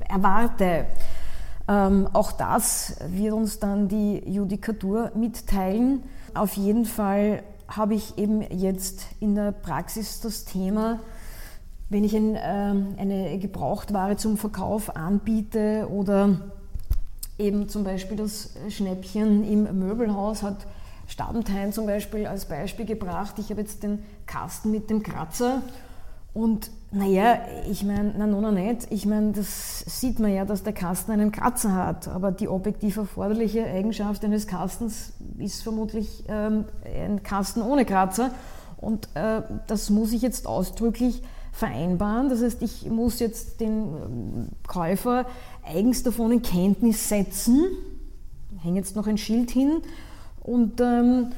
erwarte. 0.00 0.84
Ähm, 1.66 2.06
auch 2.12 2.32
das 2.32 2.96
wird 3.08 3.32
uns 3.32 3.60
dann 3.60 3.88
die 3.88 4.18
Judikatur 4.30 5.12
mitteilen. 5.14 6.02
Auf 6.34 6.58
jeden 6.58 6.84
Fall 6.84 7.42
habe 7.68 7.94
ich 7.94 8.18
eben 8.18 8.42
jetzt 8.50 9.06
in 9.18 9.34
der 9.34 9.52
Praxis 9.52 10.20
das 10.20 10.44
Thema, 10.44 11.00
wenn 11.90 12.04
ich 12.04 12.14
ein, 12.16 12.34
äh, 12.36 13.00
eine 13.00 13.38
Gebrauchtware 13.38 14.16
zum 14.16 14.36
Verkauf 14.36 14.96
anbiete 14.96 15.88
oder 15.90 16.40
eben 17.38 17.68
zum 17.68 17.84
Beispiel 17.84 18.16
das 18.16 18.54
Schnäppchen 18.68 19.44
im 19.44 19.78
Möbelhaus 19.78 20.42
hat 20.42 20.66
Stabentheim 21.06 21.72
zum 21.72 21.86
Beispiel 21.86 22.26
als 22.26 22.46
Beispiel 22.46 22.86
gebracht. 22.86 23.34
Ich 23.38 23.50
habe 23.50 23.60
jetzt 23.60 23.82
den 23.82 24.02
Kasten 24.26 24.70
mit 24.70 24.88
dem 24.88 25.02
Kratzer 25.02 25.62
und 26.32 26.70
naja, 26.90 27.40
ich 27.70 27.84
meine, 27.84 28.14
na, 28.16 28.26
no, 28.26 28.50
nicht. 28.50 28.88
Ich 28.90 29.04
meine, 29.04 29.32
das 29.32 29.80
sieht 29.80 30.18
man 30.18 30.32
ja, 30.32 30.44
dass 30.44 30.62
der 30.62 30.72
Kasten 30.72 31.12
einen 31.12 31.32
Kratzer 31.32 31.72
hat, 31.74 32.08
aber 32.08 32.32
die 32.32 32.48
objektiv 32.48 32.96
erforderliche 32.96 33.64
Eigenschaft 33.64 34.24
eines 34.24 34.46
Kastens 34.46 35.12
ist 35.38 35.62
vermutlich 35.62 36.24
ähm, 36.28 36.64
ein 36.84 37.22
Kasten 37.22 37.62
ohne 37.62 37.84
Kratzer 37.84 38.30
und 38.78 39.08
äh, 39.14 39.42
das 39.66 39.90
muss 39.90 40.12
ich 40.12 40.22
jetzt 40.22 40.46
ausdrücklich 40.46 41.22
vereinbaren. 41.54 42.28
Das 42.28 42.42
heißt, 42.42 42.60
ich 42.62 42.90
muss 42.90 43.20
jetzt 43.20 43.60
den 43.60 43.70
ähm, 43.70 44.48
Käufer 44.66 45.24
eigens 45.64 46.02
davon 46.02 46.32
in 46.32 46.42
Kenntnis 46.42 47.08
setzen, 47.08 47.64
hänge 48.60 48.80
jetzt 48.80 48.96
noch 48.96 49.06
ein 49.06 49.16
Schild 49.16 49.52
hin 49.52 49.80
und, 50.42 50.80
ähm, 50.80 51.28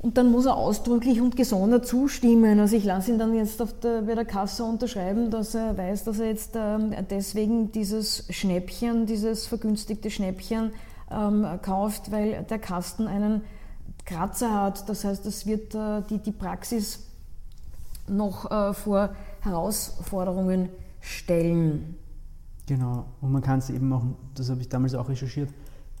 und 0.00 0.18
dann 0.18 0.32
muss 0.32 0.46
er 0.46 0.56
ausdrücklich 0.56 1.20
und 1.20 1.36
gesondert 1.36 1.86
zustimmen. 1.86 2.58
Also 2.58 2.76
ich 2.76 2.84
lasse 2.84 3.12
ihn 3.12 3.18
dann 3.18 3.32
jetzt 3.32 3.60
der, 3.82 4.02
bei 4.02 4.14
der 4.14 4.24
Kasse 4.24 4.64
unterschreiben, 4.64 5.30
dass 5.30 5.54
er 5.54 5.78
weiß, 5.78 6.02
dass 6.04 6.18
er 6.18 6.26
jetzt 6.26 6.54
ähm, 6.56 6.92
deswegen 7.08 7.70
dieses 7.70 8.26
Schnäppchen, 8.30 9.06
dieses 9.06 9.46
vergünstigte 9.46 10.10
Schnäppchen 10.10 10.72
ähm, 11.12 11.46
kauft, 11.62 12.10
weil 12.10 12.44
der 12.50 12.58
Kasten 12.58 13.06
einen 13.06 13.42
Kratzer 14.04 14.52
hat. 14.52 14.88
Das 14.88 15.04
heißt, 15.04 15.24
das 15.24 15.46
wird 15.46 15.76
äh, 15.76 16.02
die, 16.10 16.18
die 16.18 16.32
Praxis 16.32 16.98
noch 18.08 18.50
äh, 18.50 18.74
vor 18.74 19.14
Herausforderungen 19.44 20.68
stellen. 21.00 21.96
Genau, 22.66 23.04
und 23.20 23.32
man 23.32 23.42
kann 23.42 23.58
es 23.58 23.70
eben 23.70 23.92
auch, 23.92 24.02
das 24.34 24.50
habe 24.50 24.60
ich 24.60 24.68
damals 24.68 24.94
auch 24.94 25.08
recherchiert, 25.08 25.50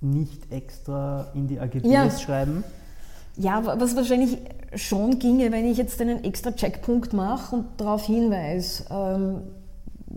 nicht 0.00 0.50
extra 0.50 1.28
in 1.34 1.46
die 1.46 1.60
AGBs 1.60 1.86
ja. 1.86 2.10
schreiben. 2.10 2.64
Ja, 3.36 3.64
was 3.64 3.96
wahrscheinlich 3.96 4.38
schon 4.76 5.18
ginge, 5.18 5.50
wenn 5.50 5.66
ich 5.66 5.76
jetzt 5.76 6.00
einen 6.00 6.22
extra 6.24 6.52
Checkpunkt 6.52 7.12
mache 7.12 7.56
und 7.56 7.66
darauf 7.78 8.06
hinweise, 8.06 8.84
ähm, 8.90 9.42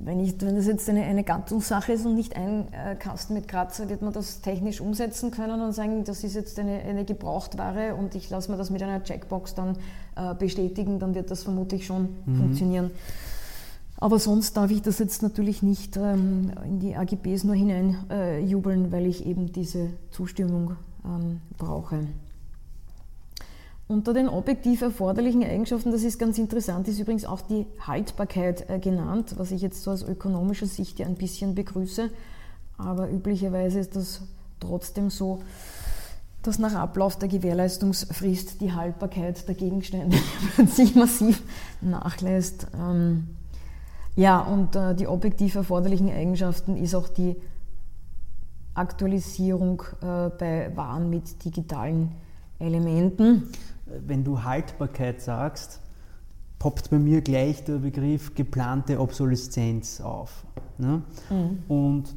wenn, 0.04 0.20
ich, 0.20 0.40
wenn 0.42 0.56
das 0.56 0.68
jetzt 0.68 0.90
eine, 0.90 1.04
eine 1.04 1.24
Gattungssache 1.24 1.94
ist 1.94 2.06
und 2.06 2.16
nicht 2.16 2.36
ein 2.36 2.72
äh, 2.72 2.96
Kasten 2.96 3.34
mit 3.34 3.48
Kratzer, 3.48 3.90
wird 3.90 4.02
man 4.02 4.14
das 4.14 4.42
technisch 4.42 4.82
umsetzen 4.82 5.32
können 5.32 5.62
und 5.62 5.74
sagen, 5.74 6.04
das 6.04 6.24
ist 6.24 6.36
jetzt 6.36 6.60
eine, 6.60 6.80
eine 6.80 7.06
Gebrauchtware 7.06 7.96
und 7.96 8.16
ich 8.16 8.30
lasse 8.30 8.52
mir 8.52 8.58
das 8.58 8.70
mit 8.70 8.84
einer 8.84 9.04
Checkbox 9.04 9.56
dann 9.56 9.78
äh, 10.16 10.34
bestätigen, 10.36 11.00
dann 11.00 11.16
wird 11.16 11.32
das 11.32 11.44
vermutlich 11.44 11.86
schon 11.86 12.10
mhm. 12.26 12.36
funktionieren. 12.38 12.92
Aber 14.00 14.20
sonst 14.20 14.56
darf 14.56 14.70
ich 14.70 14.84
das 14.84 15.00
jetzt 15.00 15.24
natürlich 15.24 15.64
nicht 15.64 15.98
ähm, 15.98 16.52
in 16.64 16.80
die 16.80 16.96
AGBs 16.96 17.44
nur 17.44 17.56
hineinjubeln, 17.56 18.86
äh, 18.86 18.92
weil 18.92 19.08
ich 19.08 19.26
eben 19.26 19.52
diese 19.52 19.90
Zustimmung 20.12 20.76
ähm, 21.04 21.42
brauche. 21.58 22.02
Unter 23.90 24.14
den 24.14 24.28
objektiv 24.28 24.82
erforderlichen 24.82 25.44
Eigenschaften, 25.44 25.92
das 25.92 26.04
ist 26.04 26.20
ganz 26.20 26.38
interessant, 26.38 26.90
ist 26.90 27.00
übrigens 27.00 27.24
auch 27.24 27.40
die 27.40 27.66
Haltbarkeit 27.80 28.70
äh, 28.70 28.80
genannt, 28.80 29.36
was 29.38 29.52
ich 29.52 29.62
jetzt 29.62 29.82
so 29.82 29.92
aus 29.92 30.04
ökonomischer 30.04 30.66
Sicht 30.66 31.00
ja 31.00 31.06
ein 31.06 31.16
bisschen 31.16 31.56
begrüße. 31.56 32.10
Aber 32.78 33.10
üblicherweise 33.10 33.80
ist 33.80 33.96
das 33.96 34.24
trotzdem 34.60 35.10
so, 35.10 35.40
dass 36.44 36.60
nach 36.60 36.76
Ablauf 36.76 37.18
der 37.18 37.30
Gewährleistungsfrist 37.30 38.60
die 38.60 38.74
Haltbarkeit 38.74 39.48
der 39.48 39.56
Gegenstände 39.56 40.18
sich 40.68 40.96
massiv 40.96 41.42
nachlässt. 41.80 42.68
Ähm, 42.78 43.28
ja, 44.18 44.40
und 44.40 44.76
äh, 44.76 44.96
die 44.96 45.08
objektiv 45.08 45.56
erforderlichen 45.56 46.10
Eigenschaften 46.12 46.76
ist 46.76 46.94
auch 46.94 47.08
die 47.08 47.38
Aktualisierung 48.74 49.82
äh, 50.02 50.30
bei 50.38 50.76
Waren 50.76 51.10
mit 51.10 51.46
digitalen 51.46 52.12
Elementen 52.60 53.44
wenn 54.06 54.24
du 54.24 54.44
Haltbarkeit 54.44 55.22
sagst, 55.22 55.82
poppt 56.60 56.90
bei 56.90 57.00
mir 57.00 57.22
gleich 57.22 57.64
der 57.64 57.78
Begriff 57.78 58.34
geplante 58.36 59.00
Obsoleszenz 59.00 60.02
auf. 60.02 60.46
Ne? 60.78 61.04
Mhm. 61.30 61.60
Und 61.68 62.16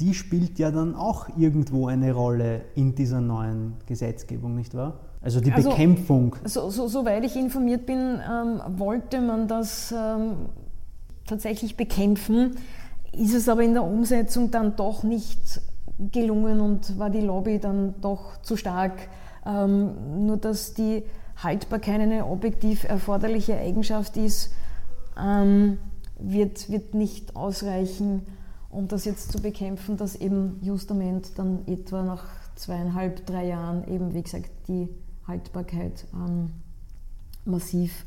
die 0.00 0.14
spielt 0.14 0.58
ja 0.58 0.70
dann 0.70 0.94
auch 0.94 1.28
irgendwo 1.36 1.86
eine 1.86 2.12
Rolle 2.12 2.62
in 2.74 2.94
dieser 2.94 3.20
neuen 3.20 3.74
Gesetzgebung, 3.86 4.54
nicht 4.54 4.74
wahr? 4.74 5.00
Also 5.20 5.40
die 5.40 5.52
also, 5.52 5.70
Bekämpfung. 5.70 6.36
So, 6.44 6.70
so, 6.70 6.86
soweit 6.88 7.24
ich 7.24 7.36
informiert 7.36 7.86
bin, 7.86 8.20
ähm, 8.30 8.60
wollte 8.78 9.20
man 9.20 9.48
das 9.48 9.92
ähm, 9.96 10.50
tatsächlich 11.26 11.76
bekämpfen, 11.76 12.56
ist 13.12 13.34
es 13.34 13.48
aber 13.48 13.62
in 13.62 13.74
der 13.74 13.84
Umsetzung 13.84 14.50
dann 14.50 14.76
doch 14.76 15.02
nicht 15.02 15.60
gelungen 15.98 16.60
und 16.60 16.98
war 16.98 17.10
die 17.10 17.20
Lobby 17.20 17.58
dann 17.58 17.94
doch 18.00 18.40
zu 18.42 18.56
stark 18.56 18.92
ähm, 19.48 20.26
nur 20.26 20.36
dass 20.36 20.74
die 20.74 21.02
Haltbarkeit 21.42 22.00
eine 22.00 22.26
objektiv 22.26 22.84
erforderliche 22.84 23.56
Eigenschaft 23.56 24.16
ist, 24.16 24.52
ähm, 25.18 25.78
wird, 26.18 26.70
wird 26.70 26.94
nicht 26.94 27.34
ausreichen, 27.34 28.26
um 28.70 28.88
das 28.88 29.04
jetzt 29.04 29.32
zu 29.32 29.40
bekämpfen, 29.40 29.96
dass 29.96 30.16
eben 30.16 30.58
Justament 30.62 31.38
dann 31.38 31.66
etwa 31.66 32.02
nach 32.02 32.24
zweieinhalb, 32.56 33.24
drei 33.24 33.46
Jahren 33.46 33.88
eben, 33.88 34.14
wie 34.14 34.22
gesagt, 34.22 34.50
die 34.66 34.88
Haltbarkeit 35.26 36.04
ähm, 36.12 36.50
massiv 37.44 38.04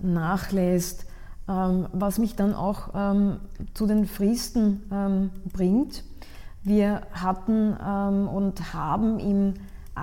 nachlässt. 0.00 1.06
Ähm, 1.48 1.86
was 1.92 2.18
mich 2.18 2.34
dann 2.34 2.54
auch 2.54 2.90
ähm, 2.94 3.36
zu 3.74 3.86
den 3.86 4.06
Fristen 4.06 4.82
ähm, 4.92 5.30
bringt. 5.52 6.04
Wir 6.64 7.02
hatten 7.12 7.72
und 7.72 8.74
haben 8.74 9.20
im 9.20 9.54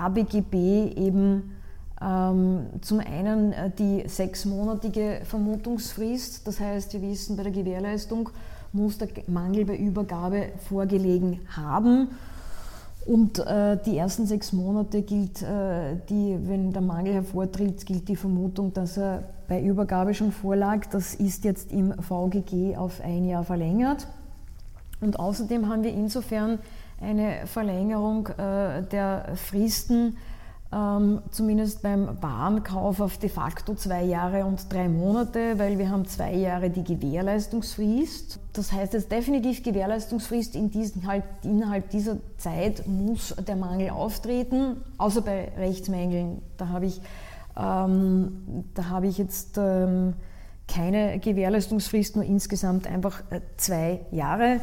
ABGB 0.03 0.93
eben 0.95 1.55
ähm, 2.01 2.67
zum 2.81 2.99
einen 2.99 3.53
äh, 3.53 3.71
die 3.71 4.03
sechsmonatige 4.07 5.21
Vermutungsfrist, 5.23 6.45
das 6.45 6.59
heißt, 6.59 6.93
wir 6.93 7.01
wissen, 7.01 7.37
bei 7.37 7.43
der 7.43 7.51
Gewährleistung 7.51 8.29
muss 8.73 8.97
der 8.97 9.07
Mangel 9.27 9.65
bei 9.65 9.77
Übergabe 9.77 10.49
vorgelegen 10.67 11.39
haben. 11.55 12.09
Und 13.05 13.39
äh, 13.39 13.77
die 13.85 13.97
ersten 13.97 14.25
sechs 14.25 14.51
Monate 14.51 15.03
gilt, 15.03 15.41
äh, 15.43 15.95
die, 16.09 16.37
wenn 16.41 16.73
der 16.73 16.81
Mangel 16.81 17.13
hervortritt, 17.13 17.85
gilt 17.85 18.07
die 18.09 18.15
Vermutung, 18.15 18.73
dass 18.73 18.97
er 18.97 19.23
bei 19.47 19.61
Übergabe 19.61 20.13
schon 20.15 20.31
vorlag. 20.31 20.87
Das 20.87 21.13
ist 21.13 21.43
jetzt 21.43 21.71
im 21.71 21.93
VGG 21.93 22.75
auf 22.75 23.01
ein 23.01 23.25
Jahr 23.25 23.43
verlängert. 23.43 24.07
Und 25.01 25.19
außerdem 25.19 25.69
haben 25.69 25.83
wir 25.83 25.93
insofern 25.93 26.57
eine 27.01 27.45
Verlängerung 27.47 28.27
äh, 28.27 28.83
der 28.83 29.35
Fristen 29.35 30.17
ähm, 30.75 31.21
zumindest 31.31 31.81
beim 31.83 32.21
Warenkauf 32.21 32.99
auf 32.99 33.17
de 33.17 33.29
facto 33.29 33.75
zwei 33.75 34.03
Jahre 34.03 34.45
und 34.45 34.71
drei 34.71 34.89
Monate, 34.89 35.57
weil 35.57 35.77
wir 35.77 35.89
haben 35.89 36.05
zwei 36.05 36.33
Jahre 36.33 36.69
die 36.69 36.83
Gewährleistungsfrist. 36.83 38.39
Das 38.51 38.71
heißt 38.73 38.93
jetzt 38.93 39.11
definitiv 39.11 39.63
Gewährleistungsfrist, 39.63 40.55
in 40.55 40.71
diesen, 40.71 41.07
halt, 41.07 41.23
innerhalb 41.43 41.91
dieser 41.91 42.17
Zeit 42.37 42.85
muss 42.87 43.33
der 43.47 43.55
Mangel 43.55 43.91
auftreten, 43.91 44.77
außer 44.97 45.21
bei 45.21 45.51
Rechtsmängeln. 45.57 46.41
Da 46.57 46.67
habe 46.69 46.87
ich, 46.87 46.99
ähm, 47.55 48.65
da 48.73 48.89
ich 49.07 49.17
jetzt 49.17 49.57
ähm, 49.57 50.13
keine 50.67 51.19
Gewährleistungsfrist, 51.19 52.17
nur 52.17 52.25
insgesamt 52.25 52.87
einfach 52.87 53.21
äh, 53.29 53.39
zwei 53.55 54.01
Jahre. 54.11 54.59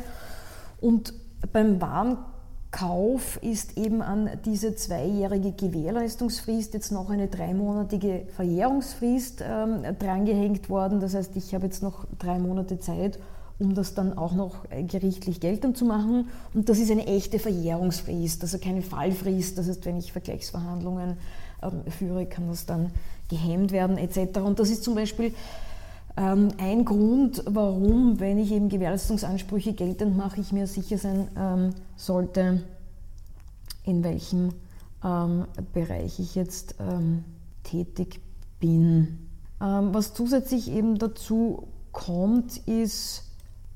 Und 0.80 1.14
beim 1.52 1.80
Warenkauf 1.80 2.32
Kauf 2.72 3.38
ist 3.42 3.76
eben 3.76 4.00
an 4.00 4.30
diese 4.46 4.74
zweijährige 4.74 5.52
Gewährleistungsfrist 5.52 6.72
jetzt 6.72 6.90
noch 6.90 7.10
eine 7.10 7.28
dreimonatige 7.28 8.22
Verjährungsfrist 8.34 9.44
ähm, 9.46 9.82
drangehängt 9.98 10.70
worden. 10.70 10.98
Das 10.98 11.14
heißt, 11.14 11.36
ich 11.36 11.54
habe 11.54 11.66
jetzt 11.66 11.82
noch 11.82 12.06
drei 12.18 12.38
Monate 12.38 12.80
Zeit, 12.80 13.18
um 13.58 13.74
das 13.74 13.94
dann 13.94 14.16
auch 14.16 14.32
noch 14.32 14.64
äh, 14.70 14.84
gerichtlich 14.84 15.38
geltend 15.38 15.76
zu 15.76 15.84
machen. 15.84 16.28
Und 16.54 16.70
das 16.70 16.78
ist 16.78 16.90
eine 16.90 17.06
echte 17.06 17.38
Verjährungsfrist, 17.38 18.40
also 18.40 18.56
keine 18.56 18.80
Fallfrist. 18.80 19.58
Das 19.58 19.68
heißt, 19.68 19.84
wenn 19.84 19.98
ich 19.98 20.10
Vergleichsverhandlungen 20.10 21.18
ähm, 21.62 21.82
führe, 21.92 22.24
kann 22.24 22.48
das 22.48 22.64
dann 22.64 22.90
gehemmt 23.28 23.70
werden 23.72 23.98
etc. 23.98 24.38
Und 24.38 24.58
das 24.58 24.70
ist 24.70 24.82
zum 24.82 24.94
Beispiel 24.94 25.34
ein 26.14 26.84
Grund, 26.84 27.42
warum, 27.46 28.20
wenn 28.20 28.38
ich 28.38 28.52
eben 28.52 28.68
Gewährleistungsansprüche 28.68 29.72
geltend 29.72 30.16
mache, 30.16 30.40
ich 30.40 30.52
mir 30.52 30.66
sicher 30.66 30.98
sein 30.98 31.28
ähm, 31.36 31.70
sollte, 31.96 32.62
in 33.84 34.04
welchem 34.04 34.50
ähm, 35.02 35.46
Bereich 35.72 36.20
ich 36.20 36.34
jetzt 36.34 36.74
tätig 37.62 38.20
bin. 38.60 39.18
was 39.58 40.14
zusätzlich 40.14 40.70
eben 40.70 40.98
dazu 40.98 41.68
kommt, 41.92 42.58
ist 42.66 43.24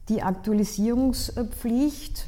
die 0.09 0.22
Aktualisierungspflicht 0.22 2.27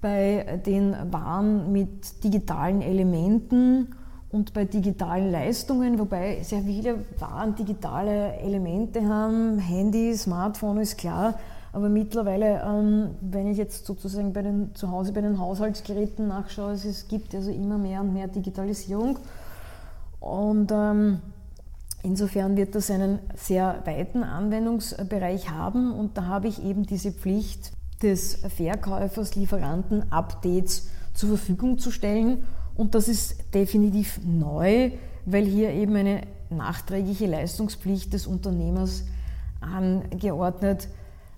bei 0.00 0.60
den 0.64 0.94
Waren 1.12 1.72
mit 1.72 2.22
digitalen 2.22 2.82
Elementen 2.82 3.88
und 4.36 4.52
bei 4.52 4.66
digitalen 4.66 5.32
Leistungen, 5.32 5.98
wobei 5.98 6.42
sehr 6.42 6.60
viele 6.60 7.06
Waren 7.18 7.54
digitale 7.54 8.34
Elemente 8.34 9.02
haben, 9.08 9.58
Handy, 9.58 10.14
Smartphone 10.14 10.78
ist 10.78 10.98
klar, 10.98 11.38
aber 11.72 11.88
mittlerweile, 11.88 12.62
ähm, 12.62 13.16
wenn 13.22 13.46
ich 13.46 13.56
jetzt 13.56 13.86
sozusagen 13.86 14.34
bei 14.34 14.42
den, 14.42 14.74
zu 14.74 14.90
Hause 14.90 15.12
bei 15.12 15.22
den 15.22 15.38
Haushaltsgeräten 15.38 16.28
nachschaue, 16.28 16.72
es 16.72 17.08
gibt 17.08 17.34
also 17.34 17.50
immer 17.50 17.78
mehr 17.78 18.02
und 18.02 18.12
mehr 18.12 18.28
Digitalisierung. 18.28 19.18
Und 20.20 20.70
ähm, 20.70 21.20
insofern 22.02 22.56
wird 22.56 22.74
das 22.74 22.90
einen 22.90 23.18
sehr 23.36 23.82
weiten 23.84 24.22
Anwendungsbereich 24.22 25.50
haben. 25.50 25.92
Und 25.92 26.16
da 26.18 26.26
habe 26.26 26.48
ich 26.48 26.62
eben 26.62 26.84
diese 26.84 27.12
Pflicht 27.12 27.72
des 28.02 28.36
Verkäufers, 28.36 29.34
Lieferanten 29.34 30.10
Updates 30.12 30.88
zur 31.14 31.30
Verfügung 31.30 31.78
zu 31.78 31.90
stellen 31.90 32.44
und 32.76 32.94
das 32.94 33.08
ist 33.08 33.54
definitiv 33.54 34.20
neu, 34.24 34.92
weil 35.24 35.44
hier 35.44 35.70
eben 35.70 35.96
eine 35.96 36.22
nachträgliche 36.50 37.26
Leistungspflicht 37.26 38.12
des 38.12 38.26
Unternehmers 38.26 39.04
angeordnet 39.60 40.88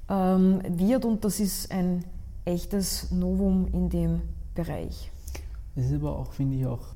ähm, 0.09 0.61
wird 0.69 1.05
und 1.05 1.25
das 1.25 1.41
ist 1.41 1.71
ein 1.71 2.05
echtes 2.45 3.11
Novum 3.11 3.69
in 3.73 3.89
dem 3.89 4.21
Bereich. 4.55 5.11
Das 5.75 5.87
ist 5.87 5.95
aber 5.95 6.19
auch, 6.19 6.33
finde 6.33 6.57
ich, 6.57 6.67
auch 6.67 6.87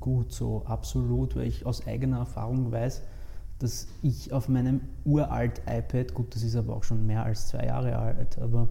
gut 0.00 0.32
so, 0.32 0.62
absolut, 0.64 1.36
weil 1.36 1.46
ich 1.46 1.66
aus 1.66 1.86
eigener 1.86 2.18
Erfahrung 2.18 2.70
weiß, 2.72 3.02
dass 3.58 3.86
ich 4.02 4.32
auf 4.32 4.48
meinem 4.48 4.80
uralt 5.04 5.62
iPad, 5.68 6.14
gut, 6.14 6.34
das 6.34 6.42
ist 6.42 6.56
aber 6.56 6.74
auch 6.74 6.84
schon 6.84 7.06
mehr 7.06 7.24
als 7.24 7.48
zwei 7.48 7.66
Jahre 7.66 7.96
alt, 7.96 8.38
aber 8.38 8.68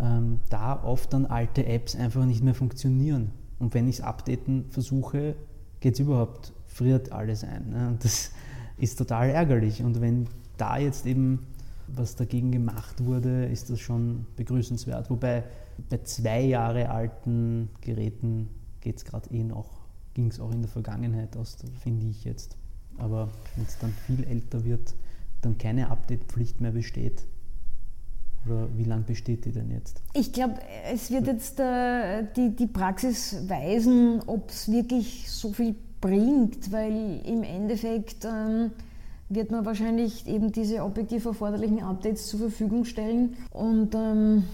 ähm, 0.00 0.40
da 0.48 0.82
oft 0.82 1.12
dann 1.12 1.26
alte 1.26 1.66
Apps 1.66 1.96
einfach 1.96 2.24
nicht 2.24 2.42
mehr 2.42 2.54
funktionieren. 2.54 3.30
Und 3.62 3.74
wenn 3.74 3.86
ich 3.86 4.00
es 4.00 4.00
updaten 4.00 4.64
versuche, 4.70 5.36
geht 5.78 5.94
es 5.94 6.00
überhaupt, 6.00 6.52
friert 6.66 7.12
alles 7.12 7.44
ein. 7.44 7.70
Ne? 7.70 7.88
Und 7.90 8.04
das 8.04 8.32
ist 8.76 8.96
total 8.98 9.30
ärgerlich. 9.30 9.84
Und 9.84 10.00
wenn 10.00 10.26
da 10.56 10.78
jetzt 10.78 11.06
eben 11.06 11.46
was 11.86 12.16
dagegen 12.16 12.50
gemacht 12.50 13.04
wurde, 13.04 13.46
ist 13.46 13.70
das 13.70 13.78
schon 13.78 14.26
begrüßenswert. 14.34 15.10
Wobei 15.10 15.44
bei 15.88 15.98
zwei 15.98 16.40
Jahre 16.40 16.90
alten 16.90 17.70
Geräten 17.82 18.48
geht 18.80 18.96
es 18.96 19.04
gerade 19.04 19.30
eh 19.32 19.44
noch, 19.44 19.68
ging 20.14 20.26
es 20.26 20.40
auch 20.40 20.50
in 20.50 20.62
der 20.62 20.70
Vergangenheit 20.70 21.36
aus, 21.36 21.56
finde 21.84 22.06
ich 22.06 22.24
jetzt. 22.24 22.56
Aber 22.98 23.28
wenn 23.54 23.64
es 23.64 23.78
dann 23.78 23.92
viel 24.06 24.24
älter 24.24 24.64
wird, 24.64 24.96
dann 25.40 25.56
keine 25.56 25.88
Update-Pflicht 25.88 26.60
mehr 26.60 26.72
besteht, 26.72 27.24
oder 28.46 28.68
wie 28.76 28.84
lange 28.84 29.02
besteht 29.02 29.44
die 29.44 29.52
denn 29.52 29.70
jetzt? 29.70 30.00
Ich 30.14 30.32
glaube, 30.32 30.54
es 30.92 31.10
wird 31.10 31.26
jetzt 31.26 31.60
äh, 31.60 32.24
die, 32.36 32.50
die 32.50 32.66
Praxis 32.66 33.48
weisen, 33.48 34.20
ob 34.26 34.50
es 34.50 34.70
wirklich 34.70 35.30
so 35.30 35.52
viel 35.52 35.74
bringt, 36.00 36.72
weil 36.72 37.20
im 37.24 37.44
Endeffekt 37.44 38.24
ähm, 38.24 38.72
wird 39.28 39.50
man 39.50 39.64
wahrscheinlich 39.64 40.26
eben 40.26 40.52
diese 40.52 40.82
objektiv 40.82 41.24
erforderlichen 41.24 41.82
Updates 41.82 42.26
zur 42.26 42.40
Verfügung 42.40 42.84
stellen 42.84 43.36
und 43.50 43.94
ähm, 43.94 44.44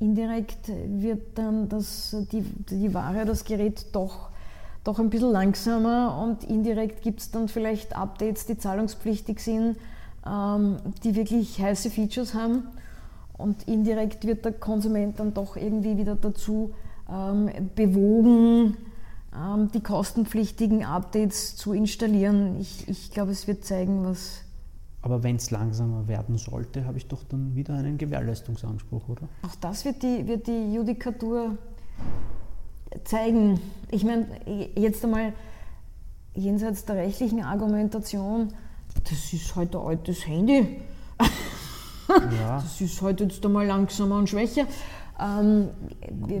indirekt 0.00 0.68
wird 0.68 1.38
dann 1.38 1.68
das, 1.68 2.16
die, 2.32 2.42
die 2.42 2.92
Ware, 2.92 3.24
das 3.24 3.44
Gerät 3.44 3.86
doch, 3.92 4.30
doch 4.82 4.98
ein 4.98 5.10
bisschen 5.10 5.30
langsamer 5.30 6.20
und 6.22 6.44
indirekt 6.44 7.02
gibt 7.02 7.20
es 7.20 7.30
dann 7.30 7.48
vielleicht 7.48 7.96
Updates, 7.96 8.46
die 8.46 8.58
zahlungspflichtig 8.58 9.38
sind, 9.38 9.76
ähm, 10.26 10.76
die 11.04 11.14
wirklich 11.14 11.60
heiße 11.60 11.90
Features 11.90 12.34
haben 12.34 12.64
und 13.38 13.66
indirekt 13.68 14.26
wird 14.26 14.44
der 14.44 14.52
Konsument 14.52 15.18
dann 15.18 15.32
doch 15.32 15.56
irgendwie 15.56 15.96
wieder 15.96 16.16
dazu 16.16 16.74
ähm, 17.10 17.48
bewogen, 17.74 18.76
ähm, 19.34 19.70
die 19.72 19.80
kostenpflichtigen 19.80 20.84
Updates 20.84 21.56
zu 21.56 21.72
installieren. 21.72 22.60
Ich, 22.60 22.88
ich 22.88 23.10
glaube, 23.10 23.30
es 23.30 23.46
wird 23.46 23.64
zeigen, 23.64 24.04
was. 24.04 24.42
Aber 25.02 25.22
wenn 25.22 25.36
es 25.36 25.50
langsamer 25.52 26.08
werden 26.08 26.36
sollte, 26.36 26.84
habe 26.84 26.98
ich 26.98 27.06
doch 27.06 27.22
dann 27.22 27.54
wieder 27.54 27.74
einen 27.74 27.96
Gewährleistungsanspruch, 27.96 29.08
oder? 29.08 29.28
Auch 29.46 29.54
das 29.60 29.84
wird 29.84 30.02
die, 30.02 30.26
wird 30.26 30.48
die 30.48 30.74
Judikatur 30.74 31.56
zeigen. 33.04 33.60
Ich 33.90 34.04
meine, 34.04 34.26
jetzt 34.74 35.04
einmal 35.04 35.32
jenseits 36.34 36.84
der 36.84 36.96
rechtlichen 36.96 37.44
Argumentation, 37.44 38.48
das 39.04 39.32
ist 39.32 39.54
halt 39.54 39.76
ein 39.76 39.82
altes 39.82 40.26
Handy. 40.26 40.80
Ja. 42.08 42.58
Das 42.62 42.80
ist 42.80 43.00
halt 43.02 43.20
jetzt 43.20 43.44
einmal 43.44 43.66
langsamer 43.66 44.16
und 44.16 44.28
schwächer. 44.28 44.66
Ähm, 45.20 45.68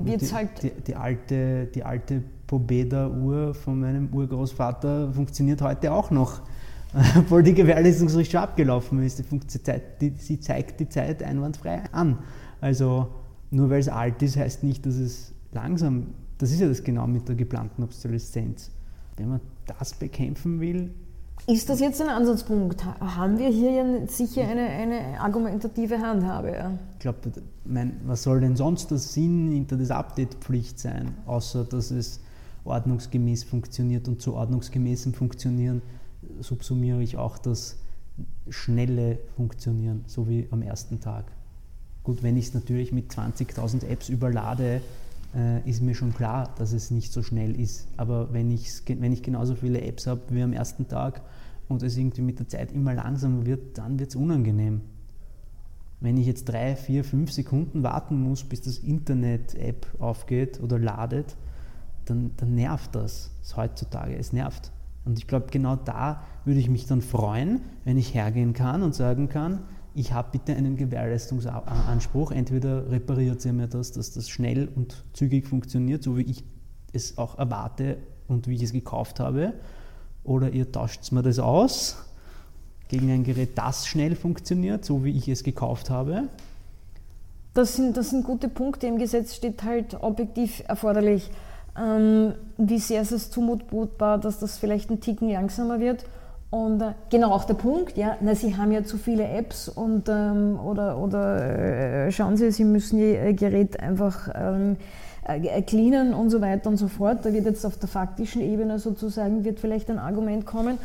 wird's 0.04 0.28
die, 0.28 0.34
halt 0.34 0.62
die, 0.62 0.70
die, 0.70 0.94
alte, 0.94 1.66
die 1.66 1.82
alte 1.82 2.22
Pobeda-Uhr 2.46 3.54
von 3.54 3.80
meinem 3.80 4.08
Urgroßvater 4.12 5.12
funktioniert 5.12 5.60
heute 5.62 5.92
auch 5.92 6.10
noch, 6.10 6.40
obwohl 7.18 7.42
die 7.42 7.54
Gewährleistungsfrist 7.54 8.30
schon 8.30 8.40
abgelaufen 8.40 9.02
ist. 9.02 9.22
Die, 10.00 10.12
sie 10.16 10.40
zeigt 10.40 10.80
die 10.80 10.88
Zeit 10.88 11.22
einwandfrei 11.22 11.82
an. 11.92 12.18
Also 12.60 13.08
nur 13.50 13.70
weil 13.70 13.80
es 13.80 13.88
alt 13.88 14.22
ist, 14.22 14.36
heißt 14.36 14.62
nicht, 14.62 14.86
dass 14.86 14.94
es 14.94 15.32
langsam, 15.52 16.08
das 16.38 16.50
ist 16.50 16.60
ja 16.60 16.68
das 16.68 16.84
genau 16.84 17.06
mit 17.06 17.28
der 17.28 17.36
geplanten 17.36 17.82
Obsoleszenz. 17.82 18.70
Wenn 19.16 19.30
man 19.30 19.40
das 19.66 19.94
bekämpfen 19.94 20.60
will, 20.60 20.94
ist 21.48 21.70
das 21.70 21.80
jetzt 21.80 22.00
ein 22.02 22.10
Ansatzpunkt? 22.10 22.84
Haben 22.84 23.38
wir 23.38 23.48
hier 23.48 24.06
sicher 24.06 24.46
eine, 24.46 24.62
eine 24.62 25.20
argumentative 25.20 25.98
Handhabe? 25.98 26.78
Ich 26.92 26.98
glaube, 26.98 27.18
was 28.04 28.22
soll 28.22 28.40
denn 28.40 28.54
sonst 28.54 28.90
der 28.90 28.98
Sinn 28.98 29.50
hinter 29.50 29.76
der 29.76 29.96
Update-Pflicht 29.96 30.78
sein, 30.78 31.14
außer 31.26 31.64
dass 31.64 31.90
es 31.90 32.20
ordnungsgemäß 32.64 33.44
funktioniert 33.44 34.08
und 34.08 34.20
zu 34.20 34.34
ordnungsgemäßem 34.34 35.14
Funktionieren 35.14 35.80
subsumiere 36.40 37.02
ich 37.02 37.16
auch 37.16 37.38
das 37.38 37.76
schnelle 38.50 39.18
Funktionieren, 39.36 40.04
so 40.06 40.28
wie 40.28 40.48
am 40.50 40.60
ersten 40.60 41.00
Tag. 41.00 41.24
Gut, 42.02 42.22
wenn 42.22 42.36
ich 42.36 42.48
es 42.48 42.54
natürlich 42.54 42.92
mit 42.92 43.10
20.000 43.10 43.86
Apps 43.86 44.10
überlade, 44.10 44.82
äh, 45.34 45.68
ist 45.68 45.82
mir 45.82 45.94
schon 45.94 46.14
klar, 46.14 46.54
dass 46.58 46.72
es 46.72 46.90
nicht 46.90 47.12
so 47.12 47.22
schnell 47.22 47.58
ist. 47.58 47.86
Aber 47.96 48.32
wenn, 48.32 48.50
wenn 48.50 49.12
ich 49.12 49.22
genauso 49.22 49.54
viele 49.54 49.80
Apps 49.82 50.06
habe 50.06 50.20
wie 50.30 50.42
am 50.42 50.52
ersten 50.52 50.88
Tag 50.88 51.22
und 51.68 51.82
es 51.82 51.96
irgendwie 51.96 52.22
mit 52.22 52.38
der 52.38 52.48
Zeit 52.48 52.72
immer 52.72 52.94
langsamer 52.94 53.46
wird, 53.46 53.78
dann 53.78 53.98
wird 53.98 54.10
es 54.10 54.16
unangenehm. 54.16 54.80
Wenn 56.00 56.16
ich 56.16 56.26
jetzt 56.26 56.44
drei, 56.44 56.76
vier, 56.76 57.04
fünf 57.04 57.32
Sekunden 57.32 57.82
warten 57.82 58.22
muss, 58.22 58.44
bis 58.44 58.60
das 58.62 58.78
Internet-App 58.78 59.86
aufgeht 59.98 60.60
oder 60.62 60.78
ladet, 60.78 61.36
dann, 62.04 62.30
dann 62.36 62.54
nervt 62.54 62.94
das. 62.94 63.30
das 63.42 63.56
heutzutage. 63.56 64.16
Es 64.16 64.32
nervt. 64.32 64.72
Und 65.04 65.18
ich 65.18 65.26
glaube, 65.26 65.46
genau 65.50 65.76
da 65.76 66.22
würde 66.44 66.60
ich 66.60 66.68
mich 66.68 66.86
dann 66.86 67.02
freuen, 67.02 67.60
wenn 67.84 67.96
ich 67.96 68.14
hergehen 68.14 68.52
kann 68.52 68.82
und 68.82 68.94
sagen 68.94 69.28
kann, 69.28 69.64
ich 69.94 70.12
habe 70.12 70.28
bitte 70.32 70.54
einen 70.54 70.76
Gewährleistungsanspruch. 70.76 72.30
Entweder 72.30 72.90
repariert 72.90 73.44
ihr 73.44 73.52
mir 73.52 73.66
das, 73.66 73.90
dass 73.92 74.12
das 74.12 74.28
schnell 74.28 74.68
und 74.68 75.02
zügig 75.12 75.46
funktioniert, 75.46 76.02
so 76.02 76.16
wie 76.16 76.22
ich 76.22 76.44
es 76.92 77.18
auch 77.18 77.38
erwarte 77.38 77.98
und 78.28 78.46
wie 78.46 78.54
ich 78.54 78.62
es 78.62 78.72
gekauft 78.72 79.18
habe, 79.18 79.54
oder 80.28 80.50
ihr 80.50 80.70
tauscht 80.70 81.10
mir 81.12 81.22
das 81.22 81.38
aus 81.38 81.96
gegen 82.88 83.10
ein 83.10 83.24
Gerät, 83.24 83.56
das 83.56 83.86
schnell 83.86 84.14
funktioniert, 84.16 84.84
so 84.84 85.04
wie 85.04 85.10
ich 85.10 85.28
es 85.28 85.42
gekauft 85.42 85.90
habe. 85.90 86.24
Das 87.54 87.76
sind, 87.76 87.96
das 87.96 88.10
sind 88.10 88.24
gute 88.24 88.48
Punkte. 88.48 88.86
Im 88.86 88.98
Gesetz 88.98 89.34
steht 89.34 89.62
halt 89.64 90.00
objektiv 90.00 90.62
erforderlich. 90.68 91.30
Ähm, 91.78 92.34
wie 92.56 92.78
sehr 92.78 93.02
ist 93.02 93.12
es 93.12 93.30
zumutbar, 93.30 94.18
dass 94.18 94.38
das 94.38 94.58
vielleicht 94.58 94.90
ein 94.90 95.00
Ticken 95.00 95.30
langsamer 95.30 95.80
wird? 95.80 96.04
Und 96.50 96.80
äh, 96.80 96.92
genau 97.10 97.32
auch 97.32 97.44
der 97.44 97.54
Punkt, 97.54 97.98
ja, 97.98 98.16
na, 98.20 98.34
Sie 98.34 98.56
haben 98.56 98.72
ja 98.72 98.82
zu 98.84 98.96
viele 98.96 99.28
Apps 99.28 99.68
und 99.68 100.08
ähm, 100.08 100.58
oder, 100.58 100.98
oder 100.98 102.06
äh, 102.06 102.12
schauen 102.12 102.36
Sie, 102.36 102.50
Sie 102.52 102.64
müssen 102.64 102.98
Ihr 102.98 103.34
Gerät 103.34 103.80
einfach 103.80 104.30
ähm, 104.34 104.72
äh, 104.72 104.76
cleanen 105.66 106.14
und 106.14 106.30
so 106.30 106.40
weiter 106.40 106.70
und 106.70 106.76
so 106.76 106.88
fort. 106.88 107.24
Da 107.24 107.32
wird 107.32 107.44
jetzt 107.44 107.64
auf 107.64 107.76
der 107.76 107.88
faktischen 107.88 108.42
Ebene 108.42 108.78
sozusagen 108.78 109.44
wird 109.44 109.60
vielleicht 109.60 109.90
ein 109.90 109.98
Argument 109.98 110.46
kommen. 110.46 110.78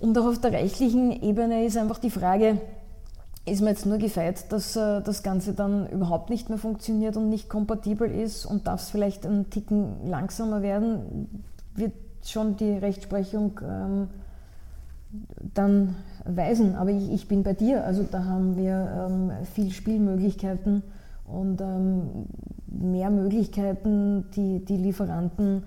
Und 0.00 0.16
auch 0.16 0.26
auf 0.26 0.40
der 0.40 0.52
rechtlichen 0.52 1.10
Ebene 1.10 1.64
ist 1.64 1.76
einfach 1.76 1.98
die 1.98 2.10
Frage, 2.10 2.58
ist 3.46 3.62
mir 3.62 3.70
jetzt 3.70 3.86
nur 3.86 3.98
gefeit, 3.98 4.52
dass 4.52 4.76
äh, 4.76 5.00
das 5.00 5.22
Ganze 5.22 5.54
dann 5.54 5.88
überhaupt 5.88 6.30
nicht 6.30 6.48
mehr 6.48 6.58
funktioniert 6.58 7.16
und 7.16 7.28
nicht 7.28 7.48
kompatibel 7.48 8.10
ist 8.10 8.46
und 8.46 8.66
darf 8.66 8.82
es 8.82 8.90
vielleicht 8.90 9.26
einen 9.26 9.50
Ticken 9.50 10.08
langsamer 10.08 10.62
werden, 10.62 11.42
wird 11.74 11.92
schon 12.24 12.56
die 12.56 12.72
Rechtsprechung 12.72 13.60
ähm, 13.62 14.08
dann 15.54 15.96
weisen. 16.24 16.76
Aber 16.76 16.90
ich, 16.90 17.10
ich, 17.10 17.28
bin 17.28 17.42
bei 17.42 17.54
dir, 17.54 17.84
also 17.84 18.04
da 18.08 18.24
haben 18.24 18.56
wir 18.56 19.08
ähm, 19.08 19.32
viel 19.54 19.70
Spielmöglichkeiten 19.70 20.82
und 21.30 21.60
ähm, 21.60 22.26
mehr 22.66 23.10
Möglichkeiten, 23.10 24.26
die, 24.34 24.64
die 24.64 24.76
Lieferanten 24.76 25.64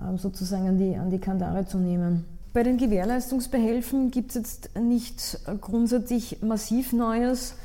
ähm, 0.00 0.18
sozusagen 0.18 0.68
an 0.68 0.78
die, 0.78 0.96
an 0.96 1.10
die 1.10 1.18
Kandare 1.18 1.66
zu 1.66 1.78
nehmen. 1.78 2.24
Bei 2.52 2.62
den 2.62 2.76
Gewährleistungsbehelfen 2.76 4.10
gibt 4.10 4.30
es 4.30 4.36
jetzt 4.36 4.78
nicht 4.78 5.40
grundsätzlich 5.60 6.40
massiv 6.42 6.92
Neues. 6.92 7.56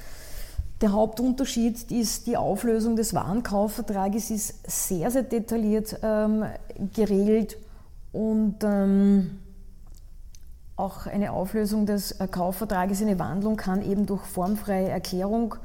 Der 0.82 0.94
Hauptunterschied 0.94 1.92
ist 1.92 2.26
die 2.26 2.38
Auflösung 2.38 2.96
des 2.96 3.14
Warenkaufvertrages 3.14 4.32
ist 4.32 4.88
sehr, 4.88 5.12
sehr 5.12 5.24
detailliert 5.24 6.00
ähm, 6.02 6.46
geregelt 6.96 7.58
und 8.14 8.56
ähm, 8.64 9.40
auch 10.76 11.06
eine 11.06 11.34
Auflösung 11.34 11.86
des 11.86 12.18
Kaufvertrages, 12.32 13.02
eine 13.02 13.20
Wandlung 13.20 13.58
kann 13.58 13.84
eben 13.84 14.06
durch 14.06 14.24
formfreie 14.24 14.88
Erklärung 14.88 15.56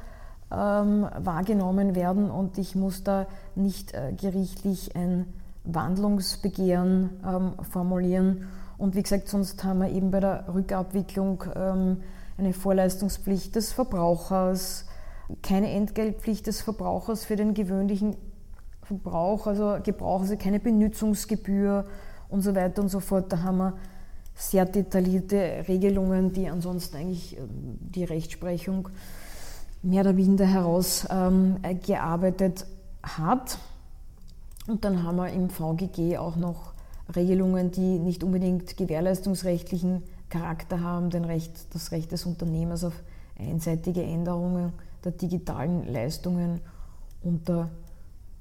ähm, 0.54 1.08
wahrgenommen 1.18 1.94
werden 1.94 2.30
und 2.30 2.58
ich 2.58 2.74
muss 2.74 3.02
da 3.02 3.26
nicht 3.54 3.92
äh, 3.94 4.12
gerichtlich 4.12 4.94
ein 4.96 5.26
Wandlungsbegehren 5.64 7.10
ähm, 7.26 7.52
formulieren. 7.64 8.46
Und 8.78 8.94
wie 8.94 9.02
gesagt, 9.02 9.28
sonst 9.28 9.62
haben 9.64 9.80
wir 9.80 9.90
eben 9.90 10.10
bei 10.10 10.20
der 10.20 10.44
Rückabwicklung 10.52 11.44
ähm, 11.54 12.02
eine 12.36 12.52
Vorleistungspflicht 12.52 13.54
des 13.54 13.72
Verbrauchers, 13.72 14.86
keine 15.42 15.70
Entgeltpflicht 15.70 16.46
des 16.46 16.60
Verbrauchers 16.60 17.24
für 17.24 17.36
den 17.36 17.54
gewöhnlichen 17.54 18.16
Verbrauch, 18.82 19.46
also 19.46 19.78
Gebrauch, 19.82 20.20
also 20.20 20.36
keine 20.36 20.60
Benutzungsgebühr 20.60 21.86
und 22.28 22.42
so 22.42 22.54
weiter 22.54 22.82
und 22.82 22.88
so 22.88 23.00
fort. 23.00 23.32
Da 23.32 23.42
haben 23.42 23.58
wir 23.58 23.74
sehr 24.34 24.64
detaillierte 24.64 25.64
Regelungen, 25.68 26.32
die 26.32 26.48
ansonsten 26.48 26.96
eigentlich 26.96 27.38
ähm, 27.38 27.78
die 27.80 28.04
Rechtsprechung 28.04 28.88
mehr 29.84 30.00
oder 30.00 30.12
minder 30.12 30.46
herausgearbeitet 30.46 32.62
ähm, 32.62 32.68
hat. 33.02 33.58
Und 34.66 34.84
dann 34.84 35.02
haben 35.02 35.16
wir 35.16 35.30
im 35.30 35.50
VGG 35.50 36.16
auch 36.16 36.36
noch 36.36 36.72
Regelungen, 37.14 37.70
die 37.70 37.98
nicht 37.98 38.24
unbedingt 38.24 38.76
gewährleistungsrechtlichen 38.76 40.02
Charakter 40.30 40.80
haben, 40.80 41.10
den 41.10 41.24
Recht, 41.24 41.52
das 41.74 41.92
Recht 41.92 42.12
des 42.12 42.24
Unternehmers 42.24 42.82
auf 42.82 42.94
einseitige 43.38 44.02
Änderungen 44.02 44.72
der 45.04 45.12
digitalen 45.12 45.92
Leistungen 45.92 46.60
unter 47.22 47.68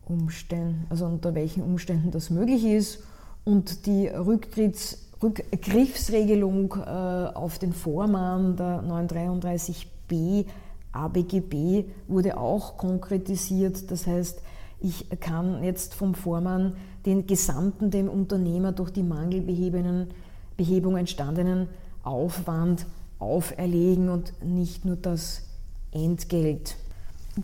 Umständen, 0.05 0.85
also 0.89 1.05
unter 1.05 1.35
welchen 1.35 1.63
Umständen 1.63 2.11
das 2.11 2.29
möglich 2.29 2.65
ist 2.65 2.99
und 3.43 3.85
die 3.85 4.07
Rücktritts 4.07 4.99
Rückgriffsregelung 5.23 6.75
äh, 6.85 7.33
auf 7.33 7.57
den 7.57 7.71
Vormann 7.71 8.57
der 8.57 8.83
933b 8.83 10.45
ABGB 10.93 11.85
wurde 12.07 12.37
auch 12.37 12.77
konkretisiert. 12.77 13.91
Das 13.91 14.07
heißt, 14.07 14.41
ich 14.79 15.09
kann 15.19 15.63
jetzt 15.63 15.93
vom 15.93 16.13
Vormann 16.13 16.75
den 17.05 17.27
gesamten 17.27 17.91
dem 17.91 18.07
Unternehmer 18.09 18.71
durch 18.71 18.91
die 18.91 19.03
Mangelbehebung 19.03 20.07
entstandenen 20.97 21.67
Aufwand 22.03 22.85
auferlegen 23.19 24.09
und 24.09 24.33
nicht 24.43 24.85
nur 24.85 24.95
das 24.95 25.43
Entgelt. 25.91 26.75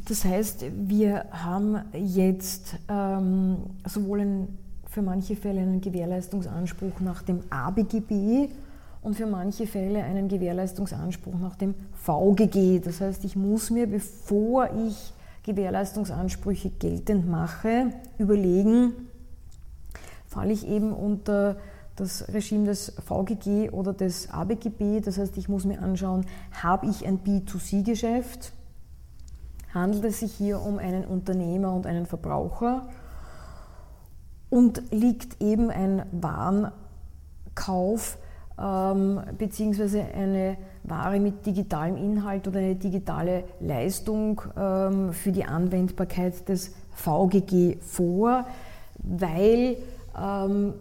Das 0.07 0.23
heißt, 0.23 0.65
wir 0.87 1.25
haben 1.31 1.79
jetzt 1.93 2.75
ähm, 2.89 3.57
sowohl 3.87 4.21
ein, 4.21 4.57
für 4.87 5.01
manche 5.01 5.35
Fälle 5.35 5.61
einen 5.61 5.81
Gewährleistungsanspruch 5.81 6.99
nach 6.99 7.23
dem 7.23 7.41
ABGB 7.49 8.49
und 9.01 9.15
für 9.15 9.25
manche 9.25 9.65
Fälle 9.65 10.03
einen 10.03 10.27
Gewährleistungsanspruch 10.27 11.39
nach 11.39 11.55
dem 11.55 11.75
VGG. 11.93 12.79
Das 12.79 13.01
heißt, 13.01 13.23
ich 13.23 13.35
muss 13.35 13.69
mir, 13.69 13.87
bevor 13.87 14.69
ich 14.87 15.13
Gewährleistungsansprüche 15.43 16.69
geltend 16.69 17.27
mache, 17.27 17.93
überlegen, 18.17 18.93
falle 20.27 20.51
ich 20.53 20.67
eben 20.67 20.93
unter 20.93 21.57
das 21.95 22.31
Regime 22.33 22.65
des 22.65 22.93
VGG 23.05 23.71
oder 23.71 23.93
des 23.93 24.29
ABGB. 24.29 25.01
Das 25.01 25.17
heißt, 25.17 25.37
ich 25.37 25.49
muss 25.49 25.65
mir 25.65 25.81
anschauen, 25.81 26.25
habe 26.51 26.87
ich 26.87 27.05
ein 27.05 27.19
B2C-Geschäft? 27.19 28.53
Handelt 29.73 30.05
es 30.05 30.19
sich 30.19 30.33
hier 30.33 30.61
um 30.61 30.77
einen 30.77 31.05
Unternehmer 31.05 31.73
und 31.73 31.85
einen 31.85 32.05
Verbraucher? 32.05 32.87
Und 34.49 34.91
liegt 34.91 35.41
eben 35.41 35.69
ein 35.69 36.03
Warenkauf 36.11 36.77
ähm, 38.59 39.21
beziehungsweise 39.37 40.03
eine 40.03 40.57
Ware 40.83 41.19
mit 41.19 41.45
digitalem 41.45 41.95
Inhalt 41.97 42.47
oder 42.47 42.59
eine 42.59 42.75
digitale 42.75 43.43
Leistung 43.59 44.41
ähm, 44.57 45.13
für 45.13 45.31
die 45.31 45.45
Anwendbarkeit 45.45 46.47
des 46.49 46.73
VGG 46.91 47.77
vor, 47.81 48.45
weil 48.97 49.77
ähm, 50.19 50.73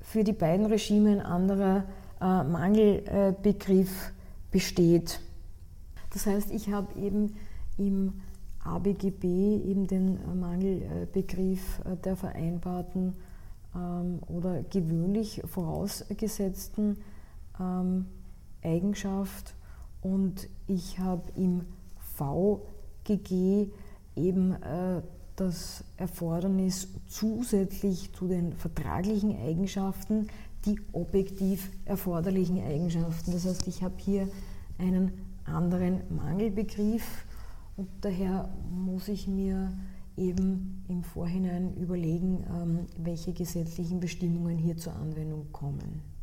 für 0.00 0.24
die 0.24 0.32
beiden 0.32 0.66
Regime 0.66 1.10
ein 1.10 1.20
anderer 1.20 1.84
äh, 2.20 2.44
Mangelbegriff 2.44 4.12
besteht. 4.50 5.20
Das 6.12 6.26
heißt, 6.26 6.50
ich 6.52 6.72
habe 6.72 6.98
eben 6.98 7.34
im 7.76 8.14
ABGB 8.64 9.24
eben 9.24 9.86
den 9.86 10.18
Mangelbegriff 10.40 11.80
äh, 11.80 11.96
der 11.96 12.16
vereinbarten 12.16 13.14
ähm, 13.74 14.20
oder 14.28 14.62
gewöhnlich 14.62 15.42
vorausgesetzten 15.44 16.96
ähm, 17.60 18.06
Eigenschaft 18.62 19.54
und 20.02 20.48
ich 20.66 20.98
habe 20.98 21.30
im 21.36 21.62
VGG 22.16 23.70
eben 24.16 24.52
äh, 24.62 25.02
das 25.36 25.84
Erfordernis 25.96 26.88
zusätzlich 27.06 28.12
zu 28.14 28.26
den 28.26 28.54
vertraglichen 28.54 29.36
Eigenschaften, 29.38 30.28
die 30.64 30.80
objektiv 30.92 31.70
erforderlichen 31.84 32.58
Eigenschaften. 32.64 33.32
Das 33.32 33.44
heißt, 33.44 33.68
ich 33.68 33.82
habe 33.82 33.94
hier 33.98 34.28
einen 34.78 35.12
anderen 35.44 36.02
Mangelbegriff 36.14 37.24
und 37.76 37.88
daher 38.00 38.48
muss 38.70 39.08
ich 39.08 39.28
mir 39.28 39.72
eben 40.16 40.84
im 40.88 41.04
Vorhinein 41.04 41.76
überlegen, 41.76 42.44
ähm, 42.48 42.86
welche 42.96 43.32
gesetzlichen 43.32 44.00
Bestimmungen 44.00 44.56
hier 44.56 44.76
zur 44.76 44.96
Anwendung 44.96 45.52
kommen. 45.52 46.15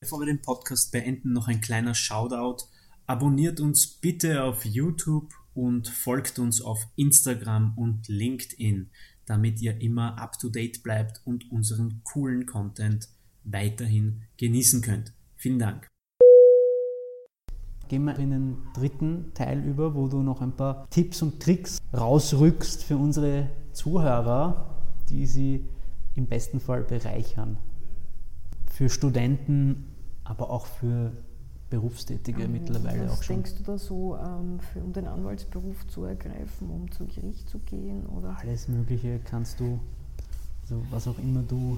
Bevor 0.00 0.20
wir 0.20 0.26
den 0.26 0.42
Podcast 0.42 0.92
beenden, 0.92 1.32
noch 1.32 1.48
ein 1.48 1.60
kleiner 1.60 1.92
Shoutout. 1.92 2.66
Abonniert 3.06 3.58
uns 3.58 3.84
bitte 3.88 4.44
auf 4.44 4.64
YouTube 4.64 5.34
und 5.54 5.88
folgt 5.88 6.38
uns 6.38 6.62
auf 6.62 6.86
Instagram 6.94 7.76
und 7.76 8.06
LinkedIn, 8.06 8.90
damit 9.26 9.60
ihr 9.60 9.80
immer 9.80 10.16
up-to-date 10.16 10.84
bleibt 10.84 11.20
und 11.24 11.50
unseren 11.50 12.02
coolen 12.04 12.46
Content 12.46 13.08
weiterhin 13.42 14.22
genießen 14.36 14.82
könnt. 14.82 15.12
Vielen 15.34 15.58
Dank. 15.58 15.88
Gehen 17.88 18.04
wir 18.04 18.16
in 18.20 18.30
den 18.30 18.58
dritten 18.74 19.32
Teil 19.34 19.64
über, 19.64 19.96
wo 19.96 20.06
du 20.06 20.22
noch 20.22 20.42
ein 20.42 20.54
paar 20.54 20.88
Tipps 20.90 21.22
und 21.22 21.42
Tricks 21.42 21.78
rausrückst 21.92 22.84
für 22.84 22.98
unsere 22.98 23.50
Zuhörer, 23.72 24.76
die 25.10 25.26
sie 25.26 25.64
im 26.14 26.28
besten 26.28 26.60
Fall 26.60 26.84
bereichern. 26.84 27.58
Für 28.78 28.88
Studenten, 28.88 29.86
aber 30.22 30.50
auch 30.50 30.66
für 30.66 31.10
Berufstätige 31.68 32.44
Ähm, 32.44 32.52
mittlerweile 32.52 33.06
was 33.06 33.18
auch 33.18 33.22
schon. 33.24 33.34
denkst 33.34 33.56
du 33.56 33.64
da 33.64 33.76
so, 33.76 34.16
ähm, 34.16 34.60
für, 34.60 34.78
um 34.78 34.92
den 34.92 35.08
Anwaltsberuf 35.08 35.84
zu 35.88 36.04
ergreifen, 36.04 36.70
um 36.70 36.88
zu 36.92 37.04
Gericht 37.06 37.48
zu 37.48 37.58
gehen? 37.58 38.06
Oder? 38.06 38.38
Alles 38.38 38.68
Mögliche 38.68 39.18
kannst 39.18 39.58
du, 39.58 39.80
also 40.62 40.80
was 40.92 41.08
auch 41.08 41.18
immer 41.18 41.42
du, 41.42 41.76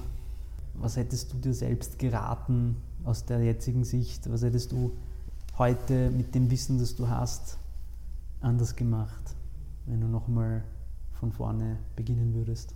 was 0.74 0.98
hättest 0.98 1.32
du 1.32 1.38
dir 1.38 1.54
selbst 1.54 1.98
geraten 1.98 2.76
aus 3.04 3.24
der 3.24 3.42
jetzigen 3.42 3.84
Sicht? 3.84 4.30
Was 4.30 4.42
hättest 4.42 4.70
du 4.70 4.92
heute 5.56 6.10
mit 6.10 6.34
dem 6.34 6.50
Wissen, 6.50 6.78
das 6.78 6.96
du 6.96 7.08
hast, 7.08 7.56
anders 8.42 8.76
gemacht, 8.76 9.34
wenn 9.86 10.02
du 10.02 10.06
nochmal 10.06 10.64
von 11.14 11.32
vorne 11.32 11.78
beginnen 11.96 12.34
würdest? 12.34 12.74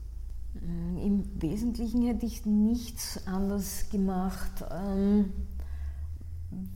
Mm, 0.60 0.96
Im 0.98 1.42
Wesentlichen 1.42 2.02
hätte 2.02 2.26
ich 2.26 2.46
nichts 2.46 3.26
anders 3.26 3.90
gemacht. 3.90 4.64
Ähm, 4.70 5.32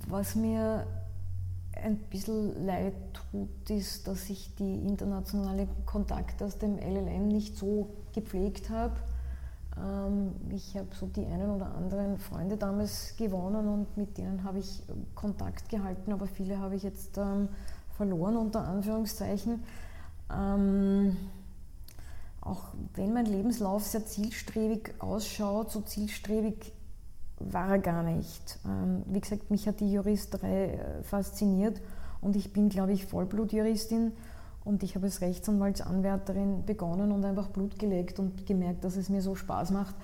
was 0.08 0.34
mir 0.34 0.86
ein 1.82 1.96
bisschen 2.10 2.66
leid 2.66 2.94
tut, 3.12 3.70
ist, 3.70 4.08
dass 4.08 4.28
ich 4.30 4.54
die 4.56 4.74
internationalen 4.86 5.68
Kontakte 5.86 6.44
aus 6.44 6.58
dem 6.58 6.78
LLM 6.78 7.28
nicht 7.28 7.56
so 7.56 7.88
gepflegt 8.12 8.70
habe. 8.70 8.94
Ähm, 9.76 10.32
ich 10.50 10.76
habe 10.76 10.88
so 10.98 11.06
die 11.06 11.24
einen 11.26 11.50
oder 11.50 11.74
anderen 11.74 12.18
Freunde 12.18 12.56
damals 12.56 13.14
gewonnen 13.16 13.68
und 13.68 13.96
mit 13.96 14.18
denen 14.18 14.42
habe 14.42 14.58
ich 14.58 14.82
Kontakt 15.14 15.68
gehalten, 15.68 16.12
aber 16.12 16.26
viele 16.26 16.58
habe 16.58 16.74
ich 16.74 16.82
jetzt 16.82 17.16
ähm, 17.18 17.48
verloren, 17.96 18.36
unter 18.36 18.66
Anführungszeichen. 18.66 19.62
Auch 22.40 22.68
wenn 22.94 23.12
mein 23.12 23.26
Lebenslauf 23.26 23.84
sehr 23.84 24.06
zielstrebig 24.06 24.94
ausschaut, 25.00 25.70
so 25.70 25.80
zielstrebig 25.80 26.72
war 27.38 27.70
er 27.70 27.78
gar 27.78 28.02
nicht. 28.02 28.58
Ähm, 28.64 29.02
wie 29.06 29.20
gesagt, 29.20 29.50
mich 29.50 29.66
hat 29.68 29.80
die 29.80 29.92
Juristerei 29.92 30.74
äh, 30.74 31.02
fasziniert 31.02 31.80
und 32.20 32.36
ich 32.36 32.52
bin, 32.52 32.68
glaube 32.68 32.92
ich, 32.92 33.06
Vollblutjuristin 33.06 34.12
und 34.64 34.82
ich 34.82 34.94
habe 34.96 35.06
als 35.06 35.20
Rechtsanwaltsanwärterin 35.20 36.64
begonnen 36.64 37.12
und 37.12 37.24
einfach 37.24 37.48
Blut 37.48 37.78
gelegt 37.78 38.18
und 38.18 38.46
gemerkt, 38.46 38.84
dass 38.84 38.96
es 38.96 39.08
mir 39.08 39.22
so 39.22 39.34
Spaß 39.34 39.70
macht, 39.70 39.94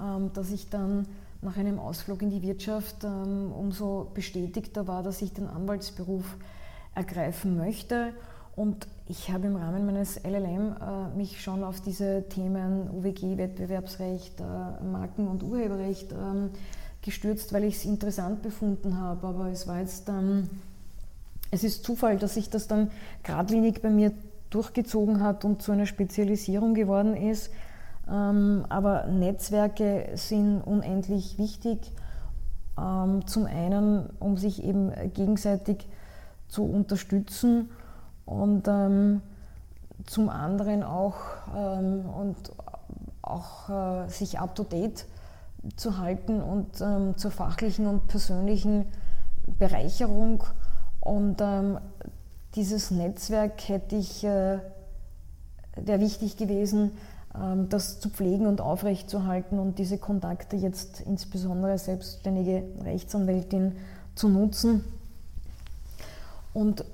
ähm, 0.00 0.32
dass 0.32 0.50
ich 0.50 0.70
dann 0.70 1.06
nach 1.42 1.56
einem 1.56 1.78
Ausflug 1.78 2.22
in 2.22 2.30
die 2.30 2.42
Wirtschaft 2.42 3.04
ähm, 3.04 3.52
umso 3.52 4.10
bestätigter 4.14 4.86
war, 4.86 5.02
dass 5.02 5.20
ich 5.20 5.32
den 5.32 5.46
Anwaltsberuf 5.46 6.36
ergreifen 6.94 7.56
möchte. 7.56 8.14
Und 8.56 8.86
ich 9.08 9.30
habe 9.32 9.48
im 9.48 9.56
Rahmen 9.56 9.84
meines 9.84 10.22
LLM 10.22 10.76
äh, 10.80 11.16
mich 11.16 11.42
schon 11.42 11.64
auf 11.64 11.80
diese 11.80 12.28
Themen 12.28 12.88
UWG, 12.90 13.36
Wettbewerbsrecht, 13.36 14.40
äh, 14.40 14.84
Marken- 14.84 15.26
und 15.26 15.42
Urheberrecht 15.42 16.12
ähm, 16.12 16.50
gestürzt, 17.02 17.52
weil 17.52 17.64
ich 17.64 17.76
es 17.76 17.84
interessant 17.84 18.42
befunden 18.42 18.98
habe. 18.98 19.26
Aber 19.26 19.48
es 19.48 19.66
war 19.66 19.80
jetzt, 19.80 20.08
ähm, 20.08 20.48
es 21.50 21.64
ist 21.64 21.84
Zufall, 21.84 22.16
dass 22.16 22.34
sich 22.34 22.48
das 22.48 22.68
dann 22.68 22.90
geradlinig 23.24 23.82
bei 23.82 23.90
mir 23.90 24.12
durchgezogen 24.50 25.20
hat 25.20 25.44
und 25.44 25.60
zu 25.60 25.72
einer 25.72 25.86
Spezialisierung 25.86 26.74
geworden 26.74 27.16
ist. 27.16 27.50
Ähm, 28.08 28.64
aber 28.68 29.06
Netzwerke 29.08 30.10
sind 30.14 30.60
unendlich 30.60 31.38
wichtig. 31.38 31.90
Ähm, 32.78 33.26
zum 33.26 33.46
einen, 33.46 34.10
um 34.20 34.36
sich 34.36 34.62
eben 34.62 34.92
gegenseitig 35.12 35.88
zu 36.46 36.64
unterstützen 36.64 37.68
und 38.26 38.68
ähm, 38.68 39.22
zum 40.06 40.28
anderen 40.28 40.82
auch, 40.82 41.16
ähm, 41.56 42.04
und 42.06 42.36
auch 43.22 43.68
äh, 43.68 44.08
sich 44.08 44.38
up-to-date 44.38 45.06
zu 45.76 45.98
halten 45.98 46.40
und 46.42 46.80
ähm, 46.80 47.16
zur 47.16 47.30
fachlichen 47.30 47.86
und 47.86 48.06
persönlichen 48.08 48.86
Bereicherung. 49.58 50.44
Und 51.00 51.40
ähm, 51.40 51.78
dieses 52.54 52.90
Netzwerk 52.90 53.68
hätte 53.68 53.96
ich, 53.96 54.24
äh, 54.24 54.58
wäre 55.76 56.00
wichtig 56.00 56.36
gewesen, 56.36 56.92
ähm, 57.34 57.68
das 57.68 58.00
zu 58.00 58.10
pflegen 58.10 58.46
und 58.46 58.60
aufrechtzuerhalten 58.60 59.58
und 59.58 59.78
diese 59.78 59.98
Kontakte 59.98 60.56
jetzt 60.56 61.00
insbesondere 61.00 61.78
selbstständige 61.78 62.64
Rechtsanwältin 62.84 63.76
zu 64.14 64.28
nutzen. 64.28 64.84
Und 66.52 66.84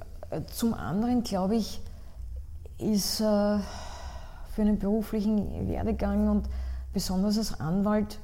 zum 0.52 0.74
anderen, 0.74 1.22
glaube 1.22 1.56
ich, 1.56 1.80
ist 2.78 3.20
äh, 3.20 3.58
für 4.54 4.62
einen 4.62 4.78
beruflichen 4.78 5.68
Werdegang 5.68 6.28
und 6.28 6.48
besonders 6.92 7.38
als 7.38 7.60
Anwalt 7.60 8.18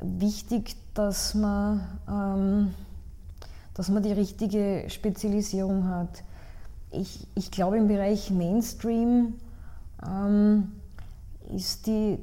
wichtig, 0.00 0.76
dass 0.94 1.34
man, 1.34 1.86
ähm, 2.08 2.74
dass 3.74 3.88
man 3.88 4.02
die 4.02 4.12
richtige 4.12 4.84
Spezialisierung 4.88 5.88
hat. 5.88 6.22
Ich, 6.90 7.26
ich 7.34 7.50
glaube, 7.50 7.78
im 7.78 7.88
Bereich 7.88 8.30
Mainstream 8.30 9.34
ähm, 10.06 10.72
ist 11.54 11.86
die 11.86 12.18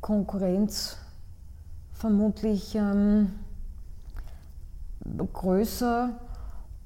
Konkurrenz 0.00 0.96
vermutlich 1.92 2.74
ähm, 2.74 3.32
größer 5.32 6.10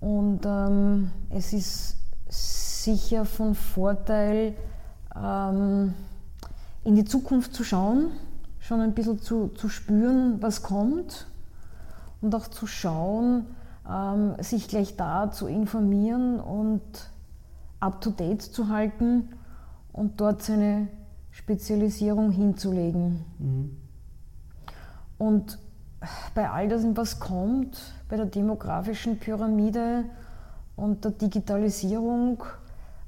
und 0.03 0.41
ähm, 0.45 1.13
es 1.31 1.53
ist 1.53 1.97
sicher 2.29 3.25
von 3.25 3.55
Vorteil, 3.55 4.57
ähm, 5.15 5.95
in 6.83 6.97
die 6.97 7.05
Zukunft 7.05 7.55
zu 7.55 7.63
schauen, 7.63 8.11
schon 8.59 8.81
ein 8.81 8.95
bisschen 8.95 9.21
zu, 9.21 9.49
zu 9.49 9.69
spüren, 9.69 10.43
was 10.43 10.65
kommt 10.65 11.29
und 12.21 12.35
auch 12.35 12.49
zu 12.49 12.67
schauen, 12.67 13.47
ähm, 13.89 14.35
sich 14.41 14.67
gleich 14.67 14.97
da 14.97 15.31
zu 15.31 15.47
informieren 15.47 16.41
und 16.41 16.83
up-to-date 17.79 18.43
zu 18.43 18.69
halten 18.69 19.29
und 19.93 20.21
dort 20.21 20.43
seine 20.43 20.89
Spezialisierung 21.31 22.33
hinzulegen. 22.33 23.25
Mhm. 23.39 23.77
Und 25.17 25.59
bei 26.35 26.51
all 26.51 26.69
dem, 26.69 26.97
was 26.97 27.21
kommt, 27.21 27.79
bei 28.09 28.17
der 28.17 28.27
demografischen 28.27 29.19
Pyramide 29.19 30.05
und 30.77 31.05
der 31.05 31.13
Digitalisierung, 31.13 32.43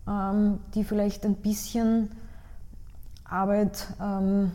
ähm, 0.09 0.59
die 0.75 0.85
vielleicht 0.85 1.25
ein 1.25 1.37
bisschen 1.37 2.11
Arbeit 3.25 3.87
ähm, 4.01 4.53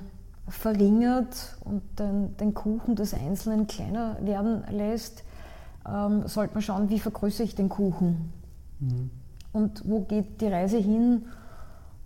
verringert 0.48 1.58
und 1.64 1.82
den, 2.00 2.38
den, 2.38 2.54
Kuchen 2.54 2.96
des 2.96 3.14
Einzelnen 3.14 3.68
kleiner 3.68 4.18
werden 4.22 4.64
lässt, 4.72 5.24
ähm, 5.88 6.28
sollte 6.28 6.54
man 6.54 6.62
schauen, 6.62 6.90
wie 6.90 7.00
vergrößere 7.00 7.44
ich 7.44 7.56
den 7.56 7.70
Kuchen 7.70 8.32
Mhm. 8.80 9.10
und 9.52 9.90
wo 9.90 10.02
geht 10.02 10.42
die 10.42 10.48
Reise 10.48 10.78
hin 10.78 11.26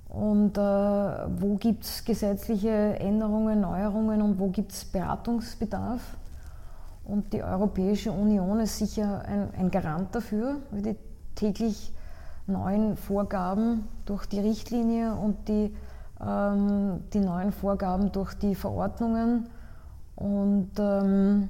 und 0.09 0.57
äh, 0.57 0.61
wo 0.61 1.55
gibt 1.55 1.83
es 1.83 2.03
gesetzliche 2.03 2.99
Änderungen, 2.99 3.61
Neuerungen 3.61 4.21
und 4.21 4.39
wo 4.39 4.49
gibt 4.49 4.71
es 4.71 4.85
Beratungsbedarf. 4.85 6.01
Und 7.03 7.33
die 7.33 7.43
Europäische 7.43 8.11
Union 8.11 8.59
ist 8.59 8.77
sicher 8.77 9.23
ein, 9.25 9.49
ein 9.57 9.71
Garant 9.71 10.15
dafür, 10.15 10.57
weil 10.71 10.81
die 10.81 10.95
täglich 11.35 11.93
neuen 12.47 12.95
Vorgaben 12.95 13.87
durch 14.05 14.25
die 14.25 14.39
Richtlinie 14.39 15.13
und 15.15 15.47
die, 15.47 15.75
ähm, 16.25 17.01
die 17.13 17.19
neuen 17.19 17.51
Vorgaben 17.51 18.11
durch 18.11 18.33
die 18.33 18.55
Verordnungen. 18.55 19.47
Und 20.15 20.71
ähm, 20.79 21.49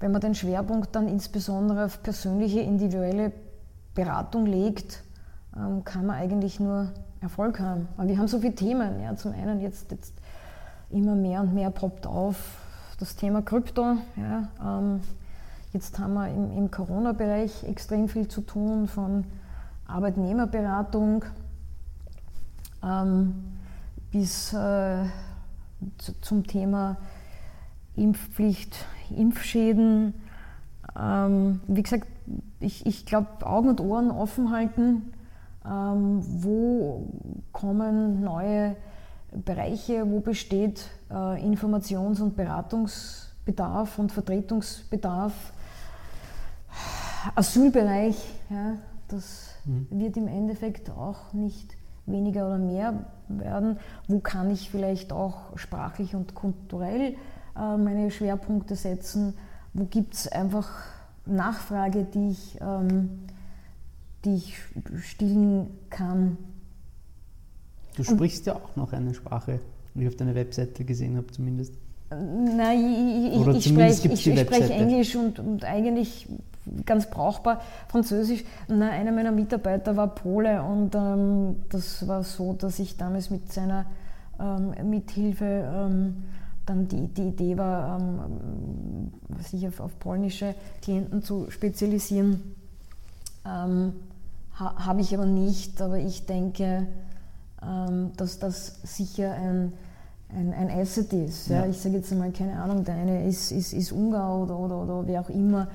wenn 0.00 0.12
man 0.12 0.20
den 0.20 0.34
Schwerpunkt 0.34 0.94
dann 0.94 1.08
insbesondere 1.08 1.86
auf 1.86 2.02
persönliche, 2.02 2.60
individuelle 2.60 3.32
Beratung 3.94 4.46
legt, 4.46 5.02
ähm, 5.56 5.84
kann 5.84 6.06
man 6.06 6.16
eigentlich 6.16 6.60
nur 6.60 6.90
Erfolg 7.20 7.60
haben. 7.60 7.88
Aber 7.96 8.08
wir 8.08 8.18
haben 8.18 8.28
so 8.28 8.40
viele 8.40 8.54
Themen. 8.54 9.00
Ja. 9.00 9.14
Zum 9.16 9.32
einen 9.32 9.60
jetzt, 9.60 9.90
jetzt 9.90 10.14
immer 10.90 11.14
mehr 11.14 11.42
und 11.42 11.54
mehr 11.54 11.70
poppt 11.70 12.06
auf 12.06 12.36
das 13.00 13.16
Thema 13.16 13.40
Krypto. 13.40 13.96
Ja, 14.16 14.48
ähm, 14.62 15.00
jetzt 15.72 15.98
haben 15.98 16.14
wir 16.14 16.28
im, 16.28 16.56
im 16.56 16.70
Corona-Bereich 16.70 17.64
extrem 17.64 18.08
viel 18.08 18.28
zu 18.28 18.42
tun 18.42 18.88
von 18.88 19.24
Arbeitnehmerberatung 19.86 21.24
ähm, 22.84 23.34
bis 24.12 24.52
äh, 24.52 25.04
zu, 25.96 26.20
zum 26.20 26.46
Thema 26.46 26.98
Impfpflicht, 27.96 28.84
Impfschäden. 29.16 30.12
Ähm, 30.98 31.60
wie 31.68 31.82
gesagt, 31.82 32.06
ich, 32.60 32.84
ich 32.84 33.06
glaube, 33.06 33.46
Augen 33.46 33.70
und 33.70 33.80
Ohren 33.80 34.10
offen 34.10 34.50
halten. 34.50 35.12
Ähm, 35.64 36.22
wo 36.42 37.08
kommen 37.52 38.22
neue 38.22 38.76
Bereiche, 39.32 40.10
wo 40.10 40.20
besteht 40.20 40.88
äh, 41.10 41.14
Informations- 41.14 42.20
und 42.20 42.36
Beratungsbedarf 42.36 43.98
und 43.98 44.12
Vertretungsbedarf. 44.12 45.32
Asylbereich, 47.34 48.16
ja, 48.48 48.76
das 49.08 49.50
mhm. 49.64 49.86
wird 49.90 50.16
im 50.16 50.26
Endeffekt 50.26 50.90
auch 50.90 51.32
nicht 51.32 51.76
weniger 52.06 52.46
oder 52.46 52.58
mehr 52.58 53.06
werden. 53.28 53.78
Wo 54.08 54.20
kann 54.20 54.50
ich 54.50 54.70
vielleicht 54.70 55.12
auch 55.12 55.56
sprachlich 55.56 56.14
und 56.14 56.34
kulturell 56.34 57.14
äh, 57.56 57.76
meine 57.76 58.10
Schwerpunkte 58.10 58.74
setzen? 58.74 59.34
Wo 59.72 59.84
gibt 59.84 60.14
es 60.14 60.28
einfach 60.28 60.68
Nachfrage, 61.26 62.04
die 62.04 62.30
ich, 62.30 62.58
ähm, 62.60 63.26
die 64.24 64.34
ich 64.36 64.58
stillen 65.02 65.68
kann? 65.90 66.36
Du 67.96 68.04
sprichst 68.04 68.46
ja 68.46 68.54
auch 68.54 68.76
noch 68.76 68.92
eine 68.92 69.14
Sprache, 69.14 69.60
wie 69.94 70.02
ich 70.02 70.08
auf 70.08 70.16
deiner 70.16 70.34
Webseite 70.34 70.84
gesehen 70.84 71.16
habe 71.16 71.26
zumindest. 71.28 71.74
Nein, 72.10 73.32
ich, 73.32 73.56
ich, 73.56 73.68
spreche, 73.68 74.08
ich, 74.08 74.26
ich 74.26 74.40
spreche 74.40 74.72
Englisch 74.72 75.14
und, 75.14 75.38
und, 75.38 75.64
eigentlich 75.64 76.28
ganz 76.84 77.08
brauchbar 77.08 77.60
Französisch. 77.88 78.44
Na, 78.66 78.90
einer 78.90 79.12
meiner 79.12 79.30
Mitarbeiter 79.30 79.96
war 79.96 80.14
Pole 80.14 80.62
und 80.62 80.94
ähm, 80.94 81.56
das 81.68 82.06
war 82.08 82.24
so, 82.24 82.52
dass 82.54 82.80
ich 82.80 82.96
damals 82.96 83.30
mit 83.30 83.52
seiner 83.52 83.86
ähm, 84.40 84.90
Mithilfe 84.90 85.44
ähm, 85.44 86.24
dann 86.66 86.88
die, 86.88 87.06
die 87.08 87.28
Idee 87.28 87.56
war, 87.56 88.00
ähm, 88.00 89.12
sich 89.42 89.66
auf, 89.68 89.80
auf, 89.80 89.98
polnische 89.98 90.54
Klienten 90.82 91.22
zu 91.22 91.50
spezialisieren. 91.50 92.54
Ähm, 93.46 93.92
ha, 94.58 94.86
Habe 94.86 95.00
ich 95.00 95.14
aber 95.14 95.26
nicht, 95.26 95.80
aber 95.80 95.98
ich 95.98 96.26
denke, 96.26 96.86
dass 98.16 98.38
das 98.38 98.80
sicher 98.84 99.32
ein, 99.34 99.72
ein, 100.34 100.54
ein 100.54 100.70
Asset 100.70 101.12
ist. 101.12 101.48
Ja. 101.48 101.66
Ich 101.66 101.78
sage 101.78 101.96
jetzt 101.96 102.12
mal, 102.14 102.30
keine 102.32 102.60
Ahnung, 102.60 102.84
der 102.84 102.94
eine 102.94 103.26
ist, 103.26 103.52
ist, 103.52 103.72
ist 103.72 103.92
Ungar 103.92 104.38
oder, 104.38 104.58
oder, 104.58 104.82
oder 104.82 105.06
wer 105.06 105.20
auch 105.20 105.28
immer. 105.28 105.68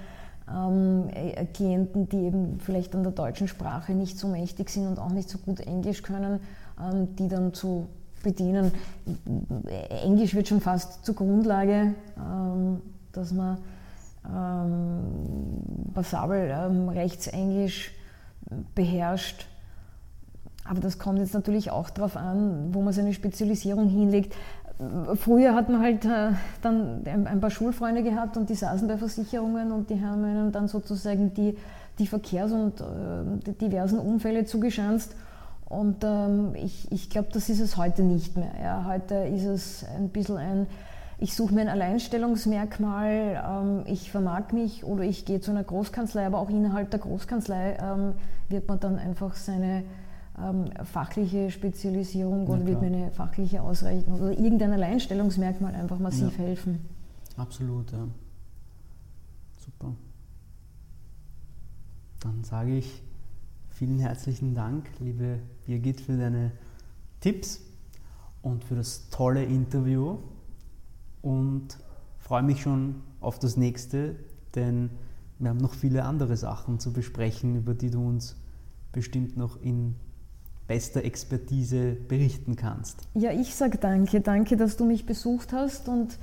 Ähm, 0.48 1.10
äh, 1.14 1.46
Klienten, 1.46 2.08
die 2.08 2.26
eben 2.26 2.60
vielleicht 2.60 2.96
an 2.96 3.04
der 3.04 3.12
deutschen 3.12 3.48
Sprache 3.48 3.94
nicht 3.94 4.20
so 4.20 4.28
mächtig 4.28 4.70
sind 4.70 4.88
und 4.88 5.00
auch 5.00 5.10
nicht 5.10 5.30
so 5.30 5.40
gut 5.40 5.60
Englisch 5.60 6.04
können, 6.04 6.40
ähm, 6.80 7.16
die 7.16 7.28
dann 7.28 7.54
zu 7.54 7.88
bedienen. 8.24 8.72
Englisch 10.04 10.36
wird 10.36 10.48
schon 10.48 10.62
fast 10.62 11.06
zur 11.06 11.16
Grundlage, 11.16 11.94
ähm, 12.18 12.82
dass 13.12 13.32
man 13.32 13.58
ähm, 14.28 15.94
passabel 15.94 16.52
ähm, 16.52 16.90
Rechtsenglisch 16.90 17.92
beherrscht 18.74 19.48
aber 20.68 20.80
das 20.80 20.98
kommt 20.98 21.20
jetzt 21.20 21.34
natürlich 21.34 21.72
auch 21.72 21.90
darauf 21.90 22.18
an, 22.18 22.70
wo 22.74 22.82
man 22.82 22.92
seine 22.92 23.14
Spezialisierung 23.14 23.88
hinlegt. 23.88 24.34
Früher 25.16 25.54
hat 25.54 25.70
man 25.70 25.82
halt 25.82 26.04
äh, 26.04 26.32
dann 26.62 27.06
ein 27.06 27.40
paar 27.40 27.52
Schulfreunde 27.52 28.04
gehabt 28.04 28.36
und 28.36 28.50
die 28.50 28.56
saßen 28.56 28.88
bei 28.88 28.98
Versicherungen 28.98 29.72
und 29.72 29.90
die 29.90 30.04
haben 30.04 30.24
einem 30.26 30.52
dann 30.52 30.68
sozusagen 30.68 31.34
die, 31.34 31.56
die 31.98 32.08
Verkehrs- 32.08 32.52
und 32.52 32.82
äh, 32.82 32.84
die 33.46 33.54
diversen 33.70 34.00
Unfälle 34.00 34.44
zugeschanzt. 34.46 35.16
Und 35.70 36.04
ähm, 36.04 36.56
ich, 36.56 36.92
ich 36.92 37.10
glaube, 37.10 37.30
das 37.32 37.48
ist 37.50 37.60
es 37.60 37.78
heute 37.78 38.04
nicht 38.04 38.36
mehr. 38.36 38.52
Ja. 38.62 38.86
Heute 38.86 39.16
ist 39.16 39.46
es 39.46 39.86
ein 39.96 40.10
bisschen 40.10 40.38
ein, 40.38 40.68
ich 41.20 41.36
suche 41.36 41.54
mir 41.54 41.62
ein 41.62 41.70
Alleinstellungsmerkmal, 41.70 43.44
ähm, 43.48 43.82
ich 43.86 44.12
vermag 44.12 44.52
mich 44.52 44.84
oder 44.84 45.04
ich 45.04 45.26
gehe 45.26 45.40
zu 45.40 45.52
einer 45.52 45.64
Großkanzlei, 45.64 46.26
aber 46.26 46.40
auch 46.40 46.50
innerhalb 46.50 46.92
der 46.92 47.00
Großkanzlei 47.00 47.78
ähm, 47.82 48.14
wird 48.50 48.68
man 48.68 48.80
dann 48.80 49.00
einfach 49.00 49.36
seine 49.36 49.84
ähm, 50.42 50.66
fachliche 50.84 51.50
Spezialisierung 51.50 52.48
oder 52.48 52.66
wird 52.66 52.82
mir 52.82 52.88
eine 52.88 53.12
fachliche 53.12 53.62
Ausrechnung 53.62 54.20
oder 54.20 54.32
irgendein 54.32 54.74
Alleinstellungsmerkmal 54.74 55.74
einfach 55.74 56.00
massiv 56.00 56.38
ja. 56.38 56.46
helfen. 56.46 56.80
Absolut, 57.38 57.92
ja. 57.92 58.08
Super. 59.58 59.94
Dann 62.20 62.44
sage 62.44 62.78
ich 62.78 63.04
vielen 63.70 64.00
herzlichen 64.00 64.54
Dank, 64.56 64.90
liebe 65.00 65.40
Birgit, 65.66 66.02
für 66.02 66.18
deine 66.18 66.52
Tipps 67.20 67.62
und 68.42 68.64
für 68.64 68.76
das 68.76 69.10
tolle 69.10 69.44
Interview 69.44 70.18
und 71.22 71.78
freue 72.20 72.44
mich 72.44 72.62
schon 72.62 73.02
auf 73.20 73.40
das 73.40 73.58
nächste, 73.58 74.16
denn 74.54 74.92
wir 75.40 75.50
haben 75.50 75.58
noch 75.58 75.74
viele 75.74 76.06
andere 76.06 76.38
Sachen 76.38 76.80
zu 76.80 76.94
besprechen, 76.94 77.56
über 77.56 77.74
die 77.74 77.90
du 77.90 78.08
uns 78.08 78.36
bestimmt 78.92 79.36
noch 79.36 79.62
in 79.62 79.96
bester 80.68 81.04
Expertise 81.04 81.96
berichten 82.08 82.56
kannst. 82.56 83.08
Ja, 83.14 83.32
ich 83.32 83.56
sage 83.56 83.78
danke. 83.78 84.22
Danke, 84.22 84.58
dass 84.58 84.78
du 84.78 84.86
mich 84.86 85.06
besucht 85.06 85.54
hast 85.54 85.88
und 85.88 86.18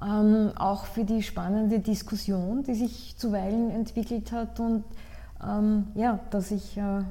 ähm, 0.00 0.52
auch 0.56 0.86
für 0.86 1.04
die 1.04 1.22
spannende 1.22 1.80
Diskussion, 1.80 2.62
die 2.62 2.74
sich 2.74 3.16
zuweilen 3.16 3.70
entwickelt 3.70 4.32
hat 4.32 4.60
und 4.60 4.84
ähm, 5.42 5.86
ja, 5.94 6.20
dass 6.30 6.50
ich 6.50 6.76
äh, 6.76 7.02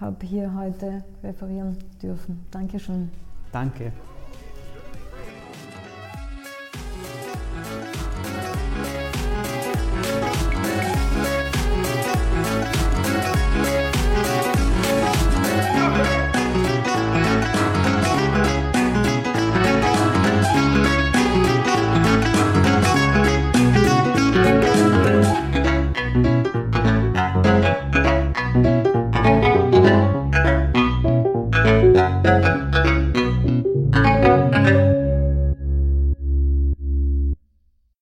habe 0.00 0.26
hier 0.26 0.54
heute 0.54 1.04
referieren 1.22 1.78
dürfen. 2.02 2.44
Dankeschön. 2.50 3.10
Danke. 3.52 3.92